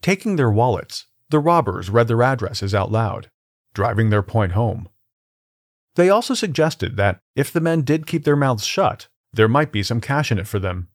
Taking 0.00 0.36
their 0.36 0.50
wallets, 0.50 1.06
the 1.28 1.40
robbers 1.40 1.90
read 1.90 2.08
their 2.08 2.22
addresses 2.22 2.74
out 2.74 2.90
loud, 2.90 3.30
driving 3.74 4.08
their 4.08 4.22
point 4.22 4.52
home. 4.52 4.88
They 5.96 6.08
also 6.08 6.32
suggested 6.32 6.96
that 6.96 7.20
if 7.36 7.52
the 7.52 7.60
men 7.60 7.82
did 7.82 8.06
keep 8.06 8.24
their 8.24 8.36
mouths 8.36 8.64
shut, 8.64 9.08
there 9.32 9.48
might 9.48 9.72
be 9.72 9.82
some 9.82 10.00
cash 10.00 10.32
in 10.32 10.38
it 10.38 10.48
for 10.48 10.58
them. 10.58 10.88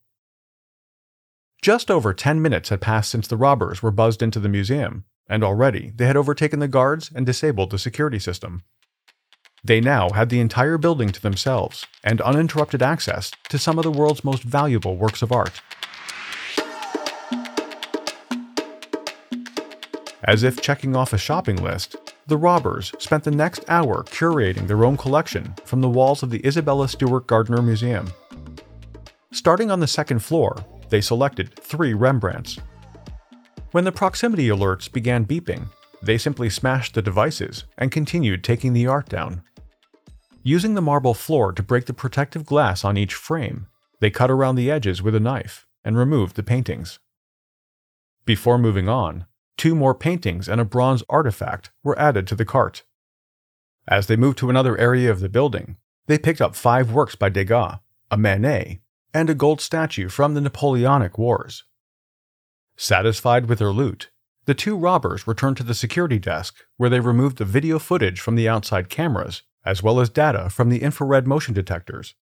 Just 1.62 1.90
over 1.90 2.12
10 2.12 2.42
minutes 2.42 2.68
had 2.68 2.80
passed 2.80 3.10
since 3.10 3.28
the 3.28 3.36
robbers 3.36 3.82
were 3.82 3.90
buzzed 3.90 4.22
into 4.22 4.40
the 4.40 4.48
museum, 4.48 5.04
and 5.28 5.44
already 5.44 5.92
they 5.96 6.06
had 6.06 6.16
overtaken 6.16 6.60
the 6.60 6.68
guards 6.68 7.10
and 7.14 7.26
disabled 7.26 7.70
the 7.70 7.78
security 7.78 8.18
system. 8.18 8.62
They 9.64 9.80
now 9.80 10.10
had 10.10 10.28
the 10.28 10.40
entire 10.40 10.78
building 10.78 11.10
to 11.10 11.20
themselves 11.20 11.84
and 12.04 12.20
uninterrupted 12.20 12.82
access 12.82 13.30
to 13.48 13.58
some 13.58 13.78
of 13.78 13.84
the 13.84 13.90
world's 13.90 14.24
most 14.24 14.42
valuable 14.42 14.96
works 14.96 15.20
of 15.20 15.32
art. 15.32 15.60
As 20.24 20.42
if 20.42 20.60
checking 20.60 20.94
off 20.94 21.12
a 21.12 21.18
shopping 21.18 21.56
list, 21.56 21.96
the 22.26 22.36
robbers 22.36 22.92
spent 22.98 23.24
the 23.24 23.30
next 23.30 23.64
hour 23.68 24.04
curating 24.04 24.66
their 24.66 24.84
own 24.84 24.96
collection 24.96 25.54
from 25.64 25.80
the 25.80 25.88
walls 25.88 26.22
of 26.22 26.30
the 26.30 26.46
Isabella 26.46 26.86
Stewart 26.88 27.26
Gardner 27.26 27.62
Museum. 27.62 28.12
Starting 29.32 29.70
on 29.70 29.80
the 29.80 29.86
second 29.86 30.18
floor, 30.18 30.56
they 30.90 31.00
selected 31.00 31.54
three 31.54 31.94
Rembrandts, 31.94 32.58
when 33.72 33.84
the 33.84 33.92
proximity 33.92 34.48
alerts 34.48 34.90
began 34.90 35.26
beeping, 35.26 35.68
they 36.02 36.16
simply 36.16 36.48
smashed 36.48 36.94
the 36.94 37.02
devices 37.02 37.64
and 37.76 37.90
continued 37.90 38.42
taking 38.42 38.72
the 38.72 38.86
art 38.86 39.08
down. 39.08 39.42
Using 40.42 40.74
the 40.74 40.80
marble 40.80 41.14
floor 41.14 41.52
to 41.52 41.62
break 41.62 41.86
the 41.86 41.92
protective 41.92 42.46
glass 42.46 42.84
on 42.84 42.96
each 42.96 43.14
frame, 43.14 43.66
they 44.00 44.10
cut 44.10 44.30
around 44.30 44.54
the 44.54 44.70
edges 44.70 45.02
with 45.02 45.14
a 45.14 45.20
knife 45.20 45.66
and 45.84 45.98
removed 45.98 46.36
the 46.36 46.42
paintings. 46.42 46.98
Before 48.24 48.58
moving 48.58 48.88
on, 48.88 49.26
two 49.56 49.74
more 49.74 49.94
paintings 49.94 50.48
and 50.48 50.60
a 50.60 50.64
bronze 50.64 51.02
artifact 51.08 51.70
were 51.82 51.98
added 51.98 52.26
to 52.28 52.34
the 52.34 52.44
cart. 52.44 52.84
As 53.86 54.06
they 54.06 54.16
moved 54.16 54.38
to 54.38 54.50
another 54.50 54.78
area 54.78 55.10
of 55.10 55.20
the 55.20 55.28
building, 55.28 55.76
they 56.06 56.18
picked 56.18 56.40
up 56.40 56.54
five 56.54 56.92
works 56.92 57.16
by 57.16 57.28
Degas, 57.28 57.78
a 58.10 58.16
Manet, 58.16 58.80
and 59.12 59.28
a 59.28 59.34
gold 59.34 59.60
statue 59.60 60.08
from 60.08 60.34
the 60.34 60.40
Napoleonic 60.40 61.18
Wars. 61.18 61.64
Satisfied 62.80 63.46
with 63.46 63.58
their 63.58 63.72
loot, 63.72 64.08
the 64.44 64.54
two 64.54 64.76
robbers 64.76 65.26
returned 65.26 65.56
to 65.56 65.64
the 65.64 65.74
security 65.74 66.20
desk 66.20 66.64
where 66.76 66.88
they 66.88 67.00
removed 67.00 67.38
the 67.38 67.44
video 67.44 67.80
footage 67.80 68.20
from 68.20 68.36
the 68.36 68.48
outside 68.48 68.88
cameras 68.88 69.42
as 69.64 69.82
well 69.82 69.98
as 69.98 70.08
data 70.08 70.48
from 70.48 70.68
the 70.68 70.80
infrared 70.80 71.26
motion 71.26 71.52
detectors. 71.52 72.14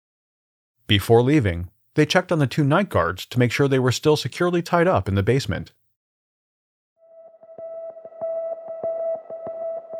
Before 0.86 1.22
leaving, 1.22 1.70
they 1.96 2.06
checked 2.06 2.30
on 2.30 2.38
the 2.38 2.46
two 2.46 2.62
night 2.62 2.88
guards 2.88 3.26
to 3.26 3.38
make 3.40 3.50
sure 3.50 3.66
they 3.66 3.80
were 3.80 3.90
still 3.90 4.16
securely 4.16 4.62
tied 4.62 4.86
up 4.86 5.08
in 5.08 5.16
the 5.16 5.24
basement. 5.24 5.72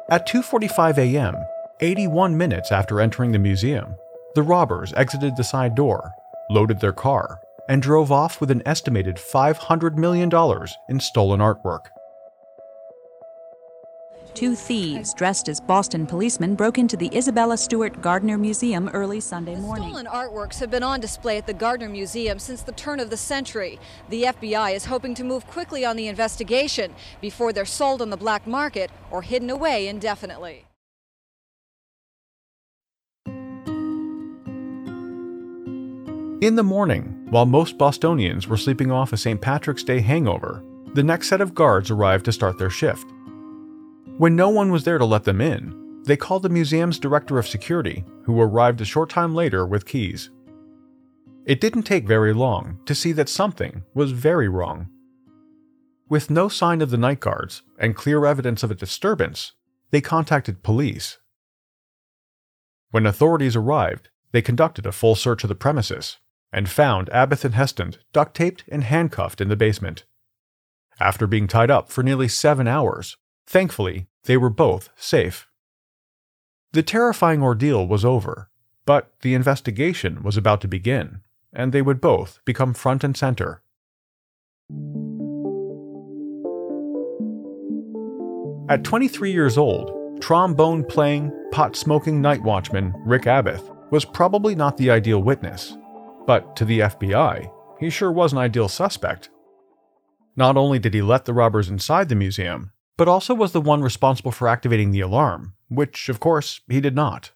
At 0.09 0.29
2:45 0.29 0.99
a.m., 0.99 1.35
81 1.81 2.39
minutes 2.39 2.71
after 2.71 3.01
entering 3.01 3.33
the 3.33 3.41
museum, 3.41 3.97
the 4.37 4.43
robbers 4.45 4.93
exited 4.93 5.37
the 5.37 5.43
side 5.43 5.75
door, 5.75 6.13
loaded 6.49 6.79
their 6.79 6.93
car, 6.93 7.41
and 7.69 7.83
drove 7.83 8.13
off 8.13 8.41
with 8.41 8.51
an 8.51 8.63
estimated 8.67 9.17
$500 9.17 9.97
million 9.97 10.31
in 10.89 11.01
stolen 11.01 11.41
artwork. 11.41 11.87
Two 14.35 14.57
thieves 14.57 15.15
dressed 15.15 15.49
as 15.49 15.61
Boston 15.61 16.07
policemen 16.07 16.57
broke 16.57 16.77
into 16.77 16.97
the 16.97 17.09
Isabella 17.17 17.57
Stewart 17.57 18.03
Gardner 18.03 18.37
Museum 18.37 18.89
early 18.89 19.21
Sunday 19.21 19.55
morning. 19.55 19.93
The 19.93 20.01
Stolen 20.01 20.07
artworks 20.07 20.59
have 20.59 20.73
been 20.73 20.83
on 20.83 20.99
display 20.99 21.39
at 21.39 21.47
the 21.47 21.55
Gardner 21.55 21.89
Museum 21.89 22.41
since 22.41 22.63
the 22.63 22.73
turn 22.73 22.99
of 22.99 23.11
the 23.11 23.17
century. 23.17 23.79
The 24.09 24.25
FBI 24.25 24.75
is 24.75 24.87
hoping 24.87 25.15
to 25.15 25.25
move 25.25 25.47
quickly 25.47 25.85
on 25.85 25.95
the 25.95 26.09
investigation 26.09 26.97
before 27.21 27.53
they're 27.53 27.65
sold 27.65 28.03
on 28.03 28.11
the 28.11 28.17
black 28.17 28.45
market 28.45 28.91
or 29.13 29.23
hidden 29.23 29.51
away 29.51 29.87
indefinitely. 29.87 30.67
In 36.41 36.57
the 36.57 36.65
morning, 36.65 37.27
while 37.31 37.47
most 37.47 37.79
Bostonians 37.79 38.49
were 38.49 38.57
sleeping 38.57 38.91
off 38.91 39.13
a 39.13 39.17
St. 39.17 39.41
Patrick's 39.41 39.85
Day 39.85 40.01
hangover, 40.01 40.65
the 40.93 41.03
next 41.03 41.29
set 41.29 41.41
of 41.41 41.55
guards 41.55 41.93
arrived 41.93 42.25
to 42.25 42.33
start 42.33 42.59
their 42.59 42.71
shift. 42.71 43.07
When 44.19 44.35
no 44.35 44.49
one 44.49 44.73
was 44.73 44.83
there 44.83 44.99
to 44.99 45.05
let 45.05 45.25
them 45.25 45.41
in, 45.41 46.03
they 46.05 46.17
called 46.17 46.43
the 46.43 46.49
museum's 46.49 46.99
director 46.99 47.39
of 47.39 47.47
security, 47.47 48.05
who 48.25 48.41
arrived 48.41 48.81
a 48.81 48.85
short 48.85 49.11
time 49.11 49.35
later 49.35 49.65
with 49.65 49.87
keys. 49.87 50.31
It 51.47 51.61
didn't 51.61 51.85
take 51.85 52.07
very 52.07 52.35
long 52.35 52.81
to 52.85 52.97
see 52.97 53.13
that 53.13 53.29
something 53.29 53.85
was 53.95 54.11
very 54.11 54.49
wrong. 54.49 54.89
With 56.09 56.31
no 56.31 56.49
sign 56.49 56.83
of 56.83 56.91
the 56.91 56.99
night 56.99 57.21
guards 57.21 57.63
and 57.79 57.97
clear 57.97 58.27
evidence 58.27 58.63
of 58.63 58.73
a 58.73 58.75
disturbance, 58.75 59.53
they 59.93 60.01
contacted 60.01 60.65
police. 60.65 61.19
When 62.91 63.07
authorities 63.07 63.57
arrived, 63.57 64.11
they 64.33 64.43
conducted 64.43 64.85
a 64.85 64.93
full 64.93 65.15
search 65.15 65.45
of 65.45 65.49
the 65.49 65.55
premises 65.55 66.19
and 66.55 66.71
found 66.71 67.11
Abbott 67.11 67.45
and 67.45 67.55
Heston 67.55 67.97
duct 68.15 68.35
taped 68.35 68.65
and 68.69 68.85
handcuffed 68.85 69.43
in 69.43 69.49
the 69.49 69.57
basement. 69.57 70.05
After 70.99 71.27
being 71.27 71.49
tied 71.49 71.71
up 71.71 71.91
for 71.91 72.03
nearly 72.03 72.29
seven 72.29 72.67
hours, 72.67 73.19
Thankfully, 73.47 74.07
they 74.25 74.37
were 74.37 74.51
both 74.51 74.91
safe. 74.97 75.49
The 76.73 76.83
terrifying 76.83 77.43
ordeal 77.43 77.87
was 77.87 78.05
over, 78.05 78.51
but 78.85 79.13
the 79.21 79.35
investigation 79.35 80.23
was 80.23 80.37
about 80.37 80.61
to 80.63 80.69
begin, 80.69 81.21
and 81.53 81.73
they 81.73 81.83
would 81.83 82.01
both 82.01 82.41
become 82.45 82.75
front 82.75 83.05
and 83.05 83.17
center. 83.17 83.63
At 88.69 88.83
23 88.83 89.31
years 89.31 89.59
old, 89.59 90.21
trombone 90.21 90.85
playing, 90.85 91.31
pot 91.53 91.77
smoking 91.77 92.21
night 92.21 92.43
watchman 92.43 92.95
Rick 93.05 93.27
Abbott 93.27 93.63
was 93.91 94.05
probably 94.05 94.55
not 94.55 94.79
the 94.79 94.91
ideal 94.91 95.23
witness, 95.23 95.77
but 96.27 96.57
to 96.57 96.65
the 96.65 96.81
FBI, 96.81 97.51
he 97.81 97.91
sure 97.91 98.13
was 98.13 98.33
an 98.33 98.39
ideal 98.39 98.69
suspect. 98.69 99.31
Not 100.37 100.57
only 100.57 100.79
did 100.79 100.95
he 100.95 101.03
let 101.03 101.25
the 101.25 101.35
robbers 101.35 101.69
inside 101.69 102.09
the 102.09 102.15
museum, 102.15 102.73
but 102.97 103.09
also 103.09 103.35
was 103.35 103.53
the 103.53 103.61
one 103.61 103.83
responsible 103.83 104.33
for 104.33 104.49
activating 104.49 104.91
the 104.91 105.01
alarm, 105.01 105.55
which, 105.69 106.09
of 106.09 106.21
course, 106.21 106.61
he 106.69 106.81
did 106.81 106.95
not. 106.95 107.33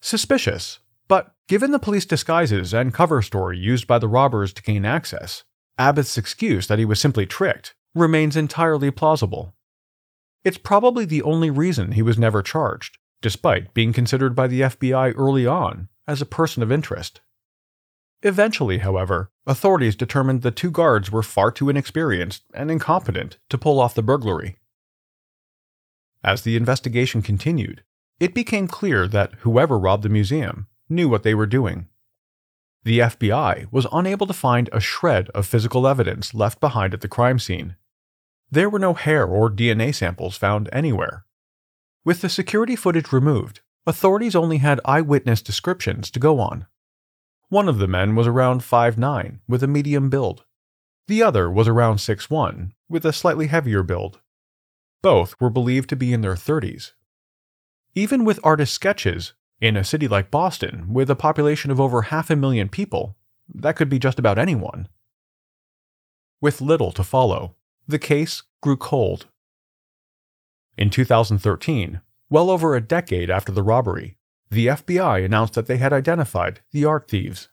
Suspicious, 0.00 0.80
but 1.08 1.34
given 1.48 1.70
the 1.70 1.78
police 1.78 2.06
disguises 2.06 2.74
and 2.74 2.94
cover 2.94 3.22
story 3.22 3.58
used 3.58 3.86
by 3.86 3.98
the 3.98 4.08
robbers 4.08 4.52
to 4.52 4.62
gain 4.62 4.84
access, 4.84 5.44
Abbott's 5.78 6.18
excuse 6.18 6.66
that 6.66 6.78
he 6.78 6.84
was 6.84 7.00
simply 7.00 7.26
tricked 7.26 7.74
remains 7.94 8.36
entirely 8.36 8.90
plausible. 8.90 9.54
It's 10.44 10.58
probably 10.58 11.04
the 11.04 11.22
only 11.22 11.50
reason 11.50 11.92
he 11.92 12.02
was 12.02 12.18
never 12.18 12.42
charged, 12.42 12.98
despite 13.22 13.74
being 13.74 13.92
considered 13.92 14.34
by 14.34 14.46
the 14.46 14.62
FBI 14.62 15.14
early 15.16 15.46
on 15.46 15.88
as 16.06 16.20
a 16.20 16.26
person 16.26 16.62
of 16.62 16.70
interest. 16.70 17.20
Eventually, 18.24 18.78
however, 18.78 19.30
authorities 19.46 19.94
determined 19.94 20.40
the 20.40 20.50
two 20.50 20.70
guards 20.70 21.12
were 21.12 21.22
far 21.22 21.50
too 21.50 21.68
inexperienced 21.68 22.42
and 22.54 22.70
incompetent 22.70 23.36
to 23.50 23.58
pull 23.58 23.78
off 23.78 23.94
the 23.94 24.02
burglary. 24.02 24.56
As 26.24 26.40
the 26.40 26.56
investigation 26.56 27.20
continued, 27.20 27.84
it 28.18 28.32
became 28.32 28.66
clear 28.66 29.06
that 29.06 29.34
whoever 29.40 29.78
robbed 29.78 30.04
the 30.04 30.08
museum 30.08 30.68
knew 30.88 31.06
what 31.06 31.22
they 31.22 31.34
were 31.34 31.44
doing. 31.44 31.88
The 32.84 33.00
FBI 33.00 33.70
was 33.70 33.86
unable 33.92 34.26
to 34.26 34.32
find 34.32 34.70
a 34.72 34.80
shred 34.80 35.28
of 35.30 35.46
physical 35.46 35.86
evidence 35.86 36.32
left 36.32 36.60
behind 36.60 36.94
at 36.94 37.02
the 37.02 37.08
crime 37.08 37.38
scene. 37.38 37.76
There 38.50 38.70
were 38.70 38.78
no 38.78 38.94
hair 38.94 39.26
or 39.26 39.50
DNA 39.50 39.94
samples 39.94 40.38
found 40.38 40.70
anywhere. 40.72 41.26
With 42.06 42.22
the 42.22 42.30
security 42.30 42.76
footage 42.76 43.12
removed, 43.12 43.60
authorities 43.86 44.34
only 44.34 44.58
had 44.58 44.80
eyewitness 44.86 45.42
descriptions 45.42 46.10
to 46.12 46.18
go 46.18 46.40
on. 46.40 46.66
One 47.48 47.68
of 47.68 47.78
the 47.78 47.88
men 47.88 48.16
was 48.16 48.26
around 48.26 48.62
5'9 48.62 49.40
with 49.46 49.62
a 49.62 49.68
medium 49.68 50.10
build. 50.10 50.44
The 51.06 51.22
other 51.22 51.50
was 51.50 51.68
around 51.68 51.96
6'1 51.96 52.72
with 52.88 53.04
a 53.04 53.12
slightly 53.12 53.48
heavier 53.48 53.82
build. 53.82 54.20
Both 55.02 55.34
were 55.40 55.50
believed 55.50 55.90
to 55.90 55.96
be 55.96 56.12
in 56.12 56.22
their 56.22 56.34
30s. 56.34 56.92
Even 57.94 58.24
with 58.24 58.40
artist 58.42 58.72
sketches, 58.72 59.34
in 59.60 59.76
a 59.76 59.84
city 59.84 60.08
like 60.08 60.30
Boston, 60.30 60.92
with 60.92 61.10
a 61.10 61.16
population 61.16 61.70
of 61.70 61.80
over 61.80 62.02
half 62.02 62.30
a 62.30 62.36
million 62.36 62.68
people, 62.68 63.16
that 63.52 63.76
could 63.76 63.88
be 63.88 63.98
just 63.98 64.18
about 64.18 64.38
anyone. 64.38 64.88
With 66.40 66.60
little 66.60 66.92
to 66.92 67.04
follow, 67.04 67.54
the 67.86 67.98
case 67.98 68.42
grew 68.62 68.76
cold. 68.76 69.26
In 70.76 70.90
2013, 70.90 72.00
well 72.28 72.50
over 72.50 72.74
a 72.74 72.80
decade 72.80 73.30
after 73.30 73.52
the 73.52 73.62
robbery, 73.62 74.16
the 74.50 74.68
FBI 74.68 75.24
announced 75.24 75.54
that 75.54 75.66
they 75.66 75.78
had 75.78 75.92
identified 75.92 76.60
the 76.70 76.84
art 76.84 77.08
thieves. 77.08 77.48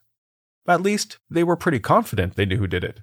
At 0.66 0.82
least, 0.82 1.18
they 1.28 1.42
were 1.42 1.56
pretty 1.56 1.80
confident 1.80 2.36
they 2.36 2.46
knew 2.46 2.58
who 2.58 2.66
did 2.66 2.84
it. 2.84 3.00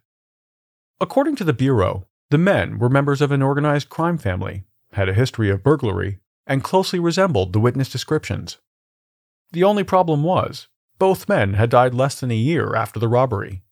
According 1.01 1.35
to 1.37 1.43
the 1.43 1.53
Bureau, 1.53 2.07
the 2.29 2.37
men 2.37 2.77
were 2.77 2.89
members 2.89 3.21
of 3.21 3.31
an 3.31 3.41
organized 3.41 3.89
crime 3.89 4.17
family, 4.17 4.63
had 4.93 5.09
a 5.09 5.13
history 5.13 5.49
of 5.49 5.63
burglary, 5.63 6.19
and 6.45 6.63
closely 6.63 6.99
resembled 6.99 7.53
the 7.53 7.59
witness 7.59 7.89
descriptions. 7.89 8.57
The 9.51 9.63
only 9.63 9.83
problem 9.83 10.23
was, 10.23 10.67
both 10.99 11.29
men 11.29 11.53
had 11.53 11.69
died 11.69 11.93
less 11.93 12.19
than 12.19 12.31
a 12.31 12.35
year 12.35 12.75
after 12.75 12.99
the 12.99 13.07
robbery. 13.07 13.63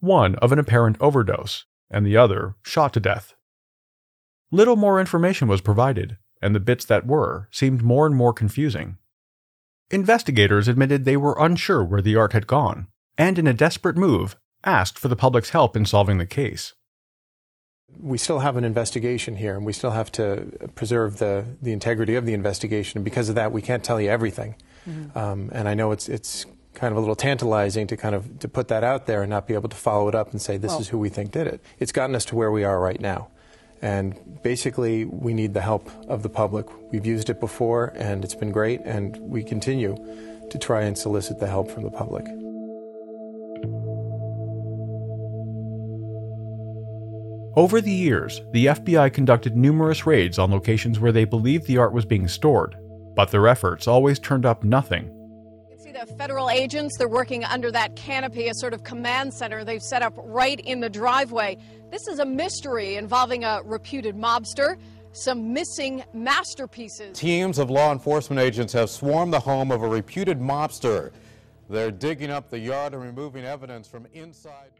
One 0.00 0.34
of 0.36 0.52
an 0.52 0.58
apparent 0.58 0.96
overdose, 1.00 1.64
and 1.90 2.04
the 2.04 2.16
other 2.16 2.56
shot 2.62 2.92
to 2.94 3.00
death. 3.00 3.34
Little 4.50 4.76
more 4.76 5.00
information 5.00 5.48
was 5.48 5.60
provided, 5.60 6.18
and 6.42 6.54
the 6.54 6.60
bits 6.60 6.84
that 6.84 7.06
were 7.06 7.48
seemed 7.50 7.82
more 7.82 8.06
and 8.06 8.14
more 8.14 8.32
confusing. 8.32 8.98
Investigators 9.90 10.68
admitted 10.68 11.04
they 11.04 11.16
were 11.16 11.36
unsure 11.38 11.84
where 11.84 12.02
the 12.02 12.16
art 12.16 12.32
had 12.32 12.46
gone, 12.46 12.88
and 13.16 13.38
in 13.38 13.46
a 13.46 13.54
desperate 13.54 13.96
move, 13.96 14.36
asked 14.64 14.98
for 14.98 15.08
the 15.08 15.16
public's 15.16 15.50
help 15.50 15.76
in 15.76 15.86
solving 15.86 16.18
the 16.18 16.26
case 16.26 16.74
we 18.00 18.18
still 18.18 18.40
have 18.40 18.56
an 18.56 18.64
investigation 18.64 19.36
here, 19.36 19.56
and 19.56 19.64
we 19.64 19.72
still 19.72 19.92
have 19.92 20.10
to 20.12 20.46
preserve 20.74 21.18
the, 21.18 21.44
the 21.62 21.72
integrity 21.72 22.14
of 22.14 22.26
the 22.26 22.34
investigation. 22.34 22.98
And 22.98 23.04
because 23.04 23.28
of 23.28 23.34
that, 23.36 23.52
we 23.52 23.62
can't 23.62 23.82
tell 23.82 24.00
you 24.00 24.10
everything. 24.10 24.56
Mm-hmm. 24.88 25.16
Um, 25.16 25.50
and 25.52 25.68
I 25.68 25.74
know 25.74 25.92
it's 25.92 26.08
it's 26.08 26.46
kind 26.74 26.92
of 26.92 26.98
a 26.98 27.00
little 27.00 27.16
tantalizing 27.16 27.86
to 27.86 27.96
kind 27.96 28.14
of 28.14 28.38
to 28.40 28.48
put 28.48 28.68
that 28.68 28.84
out 28.84 29.06
there 29.06 29.22
and 29.22 29.30
not 29.30 29.46
be 29.46 29.54
able 29.54 29.68
to 29.68 29.76
follow 29.76 30.08
it 30.08 30.14
up 30.14 30.30
and 30.32 30.40
say 30.40 30.56
this 30.56 30.72
well, 30.72 30.80
is 30.80 30.88
who 30.88 30.98
we 30.98 31.08
think 31.08 31.30
did 31.30 31.46
it. 31.46 31.60
It's 31.78 31.92
gotten 31.92 32.14
us 32.14 32.24
to 32.26 32.36
where 32.36 32.50
we 32.50 32.64
are 32.64 32.80
right 32.80 33.00
now. 33.00 33.28
And 33.82 34.42
basically, 34.42 35.04
we 35.04 35.34
need 35.34 35.54
the 35.54 35.60
help 35.60 35.90
of 36.08 36.22
the 36.22 36.28
public. 36.28 36.66
We've 36.92 37.06
used 37.06 37.30
it 37.30 37.40
before, 37.40 37.92
and 37.96 38.24
it's 38.24 38.34
been 38.34 38.52
great, 38.52 38.80
and 38.84 39.16
we 39.18 39.42
continue 39.42 39.96
to 40.50 40.58
try 40.58 40.82
and 40.82 40.96
solicit 40.96 41.38
the 41.40 41.46
help 41.46 41.70
from 41.70 41.82
the 41.82 41.90
public. 41.90 42.26
Over 47.56 47.80
the 47.80 47.90
years, 47.90 48.42
the 48.52 48.66
FBI 48.66 49.14
conducted 49.14 49.56
numerous 49.56 50.04
raids 50.04 50.38
on 50.38 50.50
locations 50.50 51.00
where 51.00 51.12
they 51.12 51.24
believed 51.24 51.66
the 51.66 51.78
art 51.78 51.94
was 51.94 52.04
being 52.04 52.28
stored, 52.28 52.76
but 53.14 53.30
their 53.30 53.48
efforts 53.48 53.88
always 53.88 54.18
turned 54.18 54.44
up 54.44 54.62
nothing. 54.62 55.10
You 55.96 56.00
can 56.04 56.08
the 56.08 56.18
federal 56.18 56.50
agents, 56.50 56.98
they're 56.98 57.08
working 57.08 57.42
under 57.44 57.70
that 57.70 57.96
canopy, 57.96 58.48
a 58.48 58.54
sort 58.54 58.74
of 58.74 58.84
command 58.84 59.32
center 59.32 59.64
they've 59.64 59.82
set 59.82 60.02
up 60.02 60.12
right 60.18 60.60
in 60.60 60.80
the 60.80 60.90
driveway. 60.90 61.56
This 61.90 62.06
is 62.06 62.18
a 62.18 62.26
mystery 62.26 62.96
involving 62.96 63.44
a 63.44 63.62
reputed 63.64 64.14
mobster 64.14 64.76
some 65.12 65.54
missing 65.54 66.04
masterpieces. 66.12 67.18
Teams 67.18 67.58
of 67.58 67.70
law 67.70 67.90
enforcement 67.90 68.38
agents 68.38 68.74
have 68.74 68.90
swarmed 68.90 69.32
the 69.32 69.40
home 69.40 69.72
of 69.72 69.82
a 69.82 69.88
reputed 69.88 70.38
mobster. 70.38 71.10
They're 71.70 71.90
digging 71.90 72.30
up 72.30 72.50
the 72.50 72.58
yard 72.58 72.92
and 72.92 73.02
removing 73.02 73.46
evidence 73.46 73.88
from 73.88 74.06
inside. 74.12 74.72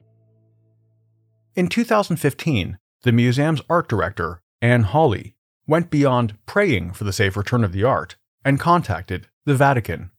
In 1.54 1.68
2015, 1.68 2.76
the 3.02 3.12
museum's 3.12 3.62
art 3.70 3.88
director, 3.88 4.42
Anne 4.60 4.82
Hawley, 4.82 5.36
went 5.66 5.88
beyond 5.88 6.36
praying 6.44 6.92
for 6.92 7.04
the 7.04 7.14
safe 7.14 7.34
return 7.34 7.64
of 7.64 7.72
the 7.72 7.84
art 7.84 8.16
and 8.44 8.60
contacted 8.60 9.28
the 9.46 9.54
Vatican. 9.54 10.10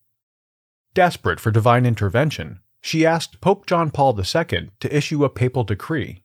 Desperate 0.93 1.39
for 1.39 1.51
divine 1.51 1.85
intervention, 1.85 2.59
she 2.81 3.05
asked 3.05 3.41
Pope 3.41 3.65
John 3.65 3.91
Paul 3.91 4.17
II 4.19 4.71
to 4.79 4.95
issue 4.95 5.23
a 5.23 5.29
papal 5.29 5.63
decree. 5.63 6.23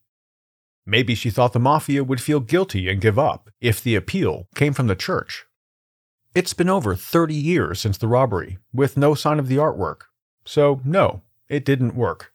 Maybe 0.85 1.15
she 1.15 1.29
thought 1.29 1.53
the 1.53 1.59
mafia 1.59 2.03
would 2.03 2.21
feel 2.21 2.39
guilty 2.39 2.89
and 2.89 2.99
give 3.01 3.17
up 3.17 3.49
if 3.61 3.81
the 3.81 3.95
appeal 3.95 4.47
came 4.55 4.73
from 4.73 4.87
the 4.87 4.95
church. 4.95 5.45
It's 6.35 6.53
been 6.53 6.69
over 6.69 6.95
30 6.95 7.35
years 7.35 7.79
since 7.79 7.97
the 7.97 8.07
robbery, 8.07 8.57
with 8.73 8.97
no 8.97 9.13
sign 9.13 9.39
of 9.39 9.47
the 9.47 9.57
artwork, 9.57 10.03
so 10.45 10.81
no, 10.83 11.21
it 11.47 11.63
didn't 11.63 11.95
work. 11.95 12.33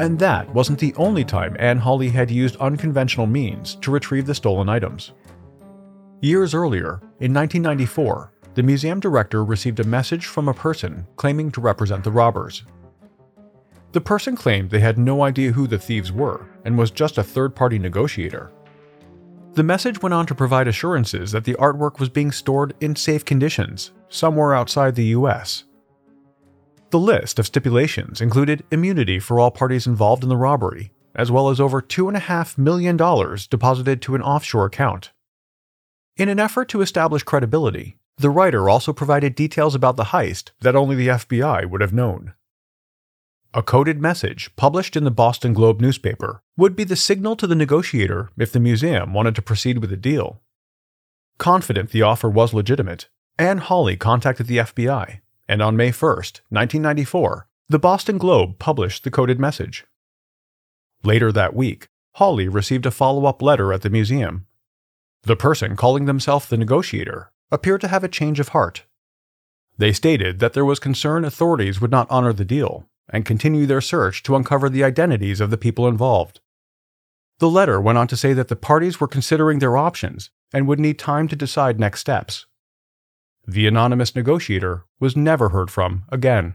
And 0.00 0.18
that 0.18 0.48
wasn't 0.54 0.78
the 0.78 0.94
only 0.94 1.24
time 1.26 1.56
Anne 1.58 1.76
Hawley 1.76 2.08
had 2.08 2.30
used 2.30 2.56
unconventional 2.56 3.26
means 3.26 3.74
to 3.82 3.90
retrieve 3.90 4.26
the 4.26 4.34
stolen 4.34 4.68
items. 4.68 5.12
Years 6.22 6.54
earlier, 6.54 7.00
in 7.20 7.34
1994, 7.34 8.32
the 8.54 8.62
museum 8.62 9.00
director 9.00 9.44
received 9.44 9.80
a 9.80 9.84
message 9.84 10.26
from 10.26 10.48
a 10.48 10.54
person 10.54 11.06
claiming 11.16 11.50
to 11.52 11.60
represent 11.60 12.04
the 12.04 12.10
robbers. 12.10 12.64
The 13.92 14.00
person 14.00 14.36
claimed 14.36 14.70
they 14.70 14.80
had 14.80 14.98
no 14.98 15.22
idea 15.22 15.52
who 15.52 15.66
the 15.66 15.78
thieves 15.78 16.12
were 16.12 16.46
and 16.64 16.78
was 16.78 16.90
just 16.90 17.18
a 17.18 17.24
third 17.24 17.54
party 17.54 17.78
negotiator. 17.78 18.52
The 19.54 19.62
message 19.64 20.00
went 20.00 20.14
on 20.14 20.26
to 20.26 20.34
provide 20.34 20.68
assurances 20.68 21.32
that 21.32 21.44
the 21.44 21.54
artwork 21.54 21.98
was 21.98 22.08
being 22.08 22.30
stored 22.30 22.74
in 22.80 22.94
safe 22.94 23.24
conditions, 23.24 23.90
somewhere 24.08 24.54
outside 24.54 24.94
the 24.94 25.06
US. 25.06 25.64
The 26.90 27.00
list 27.00 27.38
of 27.38 27.46
stipulations 27.46 28.20
included 28.20 28.64
immunity 28.70 29.18
for 29.18 29.38
all 29.38 29.50
parties 29.50 29.86
involved 29.86 30.22
in 30.22 30.28
the 30.28 30.36
robbery, 30.36 30.92
as 31.14 31.30
well 31.30 31.48
as 31.48 31.60
over 31.60 31.82
$2.5 31.82 32.58
million 32.58 32.96
deposited 32.96 34.02
to 34.02 34.14
an 34.14 34.22
offshore 34.22 34.66
account. 34.66 35.12
In 36.16 36.28
an 36.28 36.38
effort 36.40 36.68
to 36.68 36.80
establish 36.80 37.22
credibility, 37.22 37.96
the 38.20 38.30
writer 38.30 38.68
also 38.68 38.92
provided 38.92 39.34
details 39.34 39.74
about 39.74 39.96
the 39.96 40.04
heist 40.04 40.50
that 40.60 40.76
only 40.76 40.96
the 40.96 41.08
FBI 41.08 41.68
would 41.68 41.80
have 41.80 41.92
known. 41.92 42.34
A 43.52 43.62
coded 43.62 44.00
message 44.00 44.54
published 44.56 44.96
in 44.96 45.04
the 45.04 45.10
Boston 45.10 45.52
Globe 45.52 45.80
newspaper 45.80 46.42
would 46.56 46.76
be 46.76 46.84
the 46.84 46.96
signal 46.96 47.34
to 47.36 47.46
the 47.46 47.54
negotiator 47.54 48.30
if 48.38 48.52
the 48.52 48.60
museum 48.60 49.12
wanted 49.12 49.34
to 49.34 49.42
proceed 49.42 49.78
with 49.78 49.90
the 49.90 49.96
deal. 49.96 50.40
Confident 51.38 51.90
the 51.90 52.02
offer 52.02 52.28
was 52.28 52.54
legitimate, 52.54 53.08
Anne 53.38 53.58
Hawley 53.58 53.96
contacted 53.96 54.46
the 54.46 54.58
FBI 54.58 55.20
and 55.50 55.60
on 55.60 55.76
May 55.76 55.90
1, 55.90 56.12
1994, 56.50 57.48
the 57.68 57.78
Boston 57.80 58.18
Globe 58.18 58.60
published 58.60 59.02
the 59.02 59.10
coded 59.10 59.40
message. 59.40 59.84
Later 61.02 61.32
that 61.32 61.56
week, 61.56 61.88
Hawley 62.12 62.46
received 62.46 62.86
a 62.86 62.92
follow 62.92 63.26
up 63.26 63.42
letter 63.42 63.72
at 63.72 63.82
the 63.82 63.90
museum. 63.90 64.46
The 65.24 65.34
person 65.34 65.74
calling 65.74 66.04
themselves 66.04 66.46
the 66.46 66.56
negotiator 66.56 67.32
appeared 67.50 67.80
to 67.80 67.88
have 67.88 68.04
a 68.04 68.08
change 68.08 68.40
of 68.40 68.48
heart. 68.48 68.84
They 69.78 69.92
stated 69.92 70.38
that 70.40 70.52
there 70.52 70.64
was 70.64 70.78
concern 70.78 71.24
authorities 71.24 71.80
would 71.80 71.90
not 71.90 72.06
honor 72.10 72.32
the 72.32 72.44
deal 72.44 72.86
and 73.08 73.24
continue 73.24 73.66
their 73.66 73.80
search 73.80 74.22
to 74.24 74.36
uncover 74.36 74.68
the 74.68 74.84
identities 74.84 75.40
of 75.40 75.50
the 75.50 75.56
people 75.56 75.88
involved. 75.88 76.40
The 77.38 77.48
letter 77.48 77.80
went 77.80 77.98
on 77.98 78.06
to 78.08 78.16
say 78.16 78.32
that 78.34 78.48
the 78.48 78.56
parties 78.56 79.00
were 79.00 79.08
considering 79.08 79.58
their 79.58 79.76
options 79.76 80.30
and 80.52 80.68
would 80.68 80.78
need 80.78 80.98
time 80.98 81.26
to 81.28 81.36
decide 81.36 81.80
next 81.80 82.00
steps. 82.00 82.46
The 83.46 83.66
anonymous 83.66 84.14
negotiator 84.14 84.84
was 85.00 85.16
never 85.16 85.48
heard 85.48 85.70
from 85.70 86.04
again. 86.10 86.54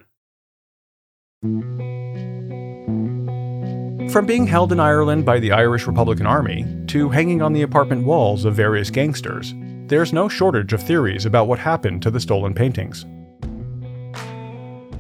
From 4.12 4.26
being 4.28 4.48
held 4.48 4.72
in 4.72 4.80
Ireland 4.80 5.26
by 5.26 5.40
the 5.40 5.52
Irish 5.52 5.88
Republican 5.88 6.28
Army 6.28 6.66
to 6.88 7.10
hanging 7.10 7.42
on 7.42 7.54
the 7.54 7.64
apartment 7.64 8.06
walls 8.06 8.46
of 8.46 8.56
various 8.56 8.90
gangsters, 8.90 9.54
there's 9.88 10.14
no 10.14 10.28
shortage 10.28 10.74
of 10.74 10.82
theories 10.82 11.26
about 11.26 11.48
what 11.48 11.60
happened 11.60 12.02
to 12.02 12.12
the 12.12 12.20
stolen 12.20 12.54
paintings. 12.54 13.06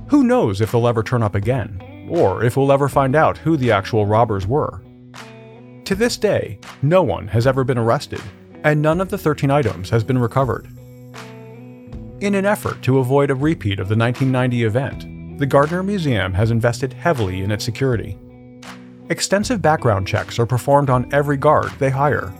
Who 0.09 0.23
knows 0.23 0.61
if 0.61 0.71
they'll 0.71 0.87
ever 0.87 1.01
turn 1.01 1.23
up 1.23 1.33
again, 1.33 2.07
or 2.09 2.43
if 2.43 2.55
we'll 2.55 2.71
ever 2.71 2.87
find 2.87 3.15
out 3.15 3.37
who 3.39 3.57
the 3.57 3.71
actual 3.71 4.05
robbers 4.05 4.45
were. 4.45 4.83
To 5.85 5.95
this 5.95 6.17
day, 6.17 6.59
no 6.81 7.01
one 7.01 7.27
has 7.29 7.47
ever 7.47 7.63
been 7.63 7.77
arrested, 7.77 8.21
and 8.63 8.81
none 8.81 9.01
of 9.01 9.09
the 9.09 9.17
13 9.17 9.49
items 9.49 9.89
has 9.89 10.03
been 10.03 10.19
recovered. 10.19 10.67
In 12.21 12.35
an 12.35 12.45
effort 12.45 12.81
to 12.83 12.99
avoid 12.99 13.29
a 13.29 13.35
repeat 13.35 13.79
of 13.79 13.89
the 13.89 13.97
1990 13.97 14.63
event, 14.63 15.39
the 15.39 15.45
Gardner 15.45 15.83
Museum 15.83 16.33
has 16.33 16.51
invested 16.51 16.93
heavily 16.93 17.41
in 17.41 17.51
its 17.51 17.65
security. 17.65 18.17
Extensive 19.09 19.61
background 19.61 20.07
checks 20.07 20.39
are 20.39 20.45
performed 20.45 20.89
on 20.89 21.11
every 21.13 21.37
guard 21.37 21.71
they 21.77 21.89
hire. 21.89 22.33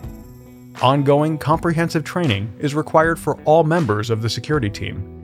Ongoing 0.82 1.38
comprehensive 1.38 2.04
training 2.04 2.54
is 2.58 2.74
required 2.74 3.18
for 3.18 3.40
all 3.44 3.64
members 3.64 4.10
of 4.10 4.20
the 4.20 4.28
security 4.28 4.68
team. 4.68 5.22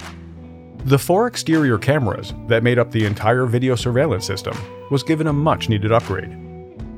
The 0.86 0.98
four 0.98 1.26
exterior 1.26 1.76
cameras 1.76 2.32
that 2.46 2.62
made 2.62 2.78
up 2.78 2.90
the 2.90 3.04
entire 3.04 3.44
video 3.44 3.74
surveillance 3.74 4.26
system 4.26 4.56
was 4.90 5.02
given 5.02 5.26
a 5.26 5.32
much 5.32 5.68
needed 5.68 5.92
upgrade. 5.92 6.30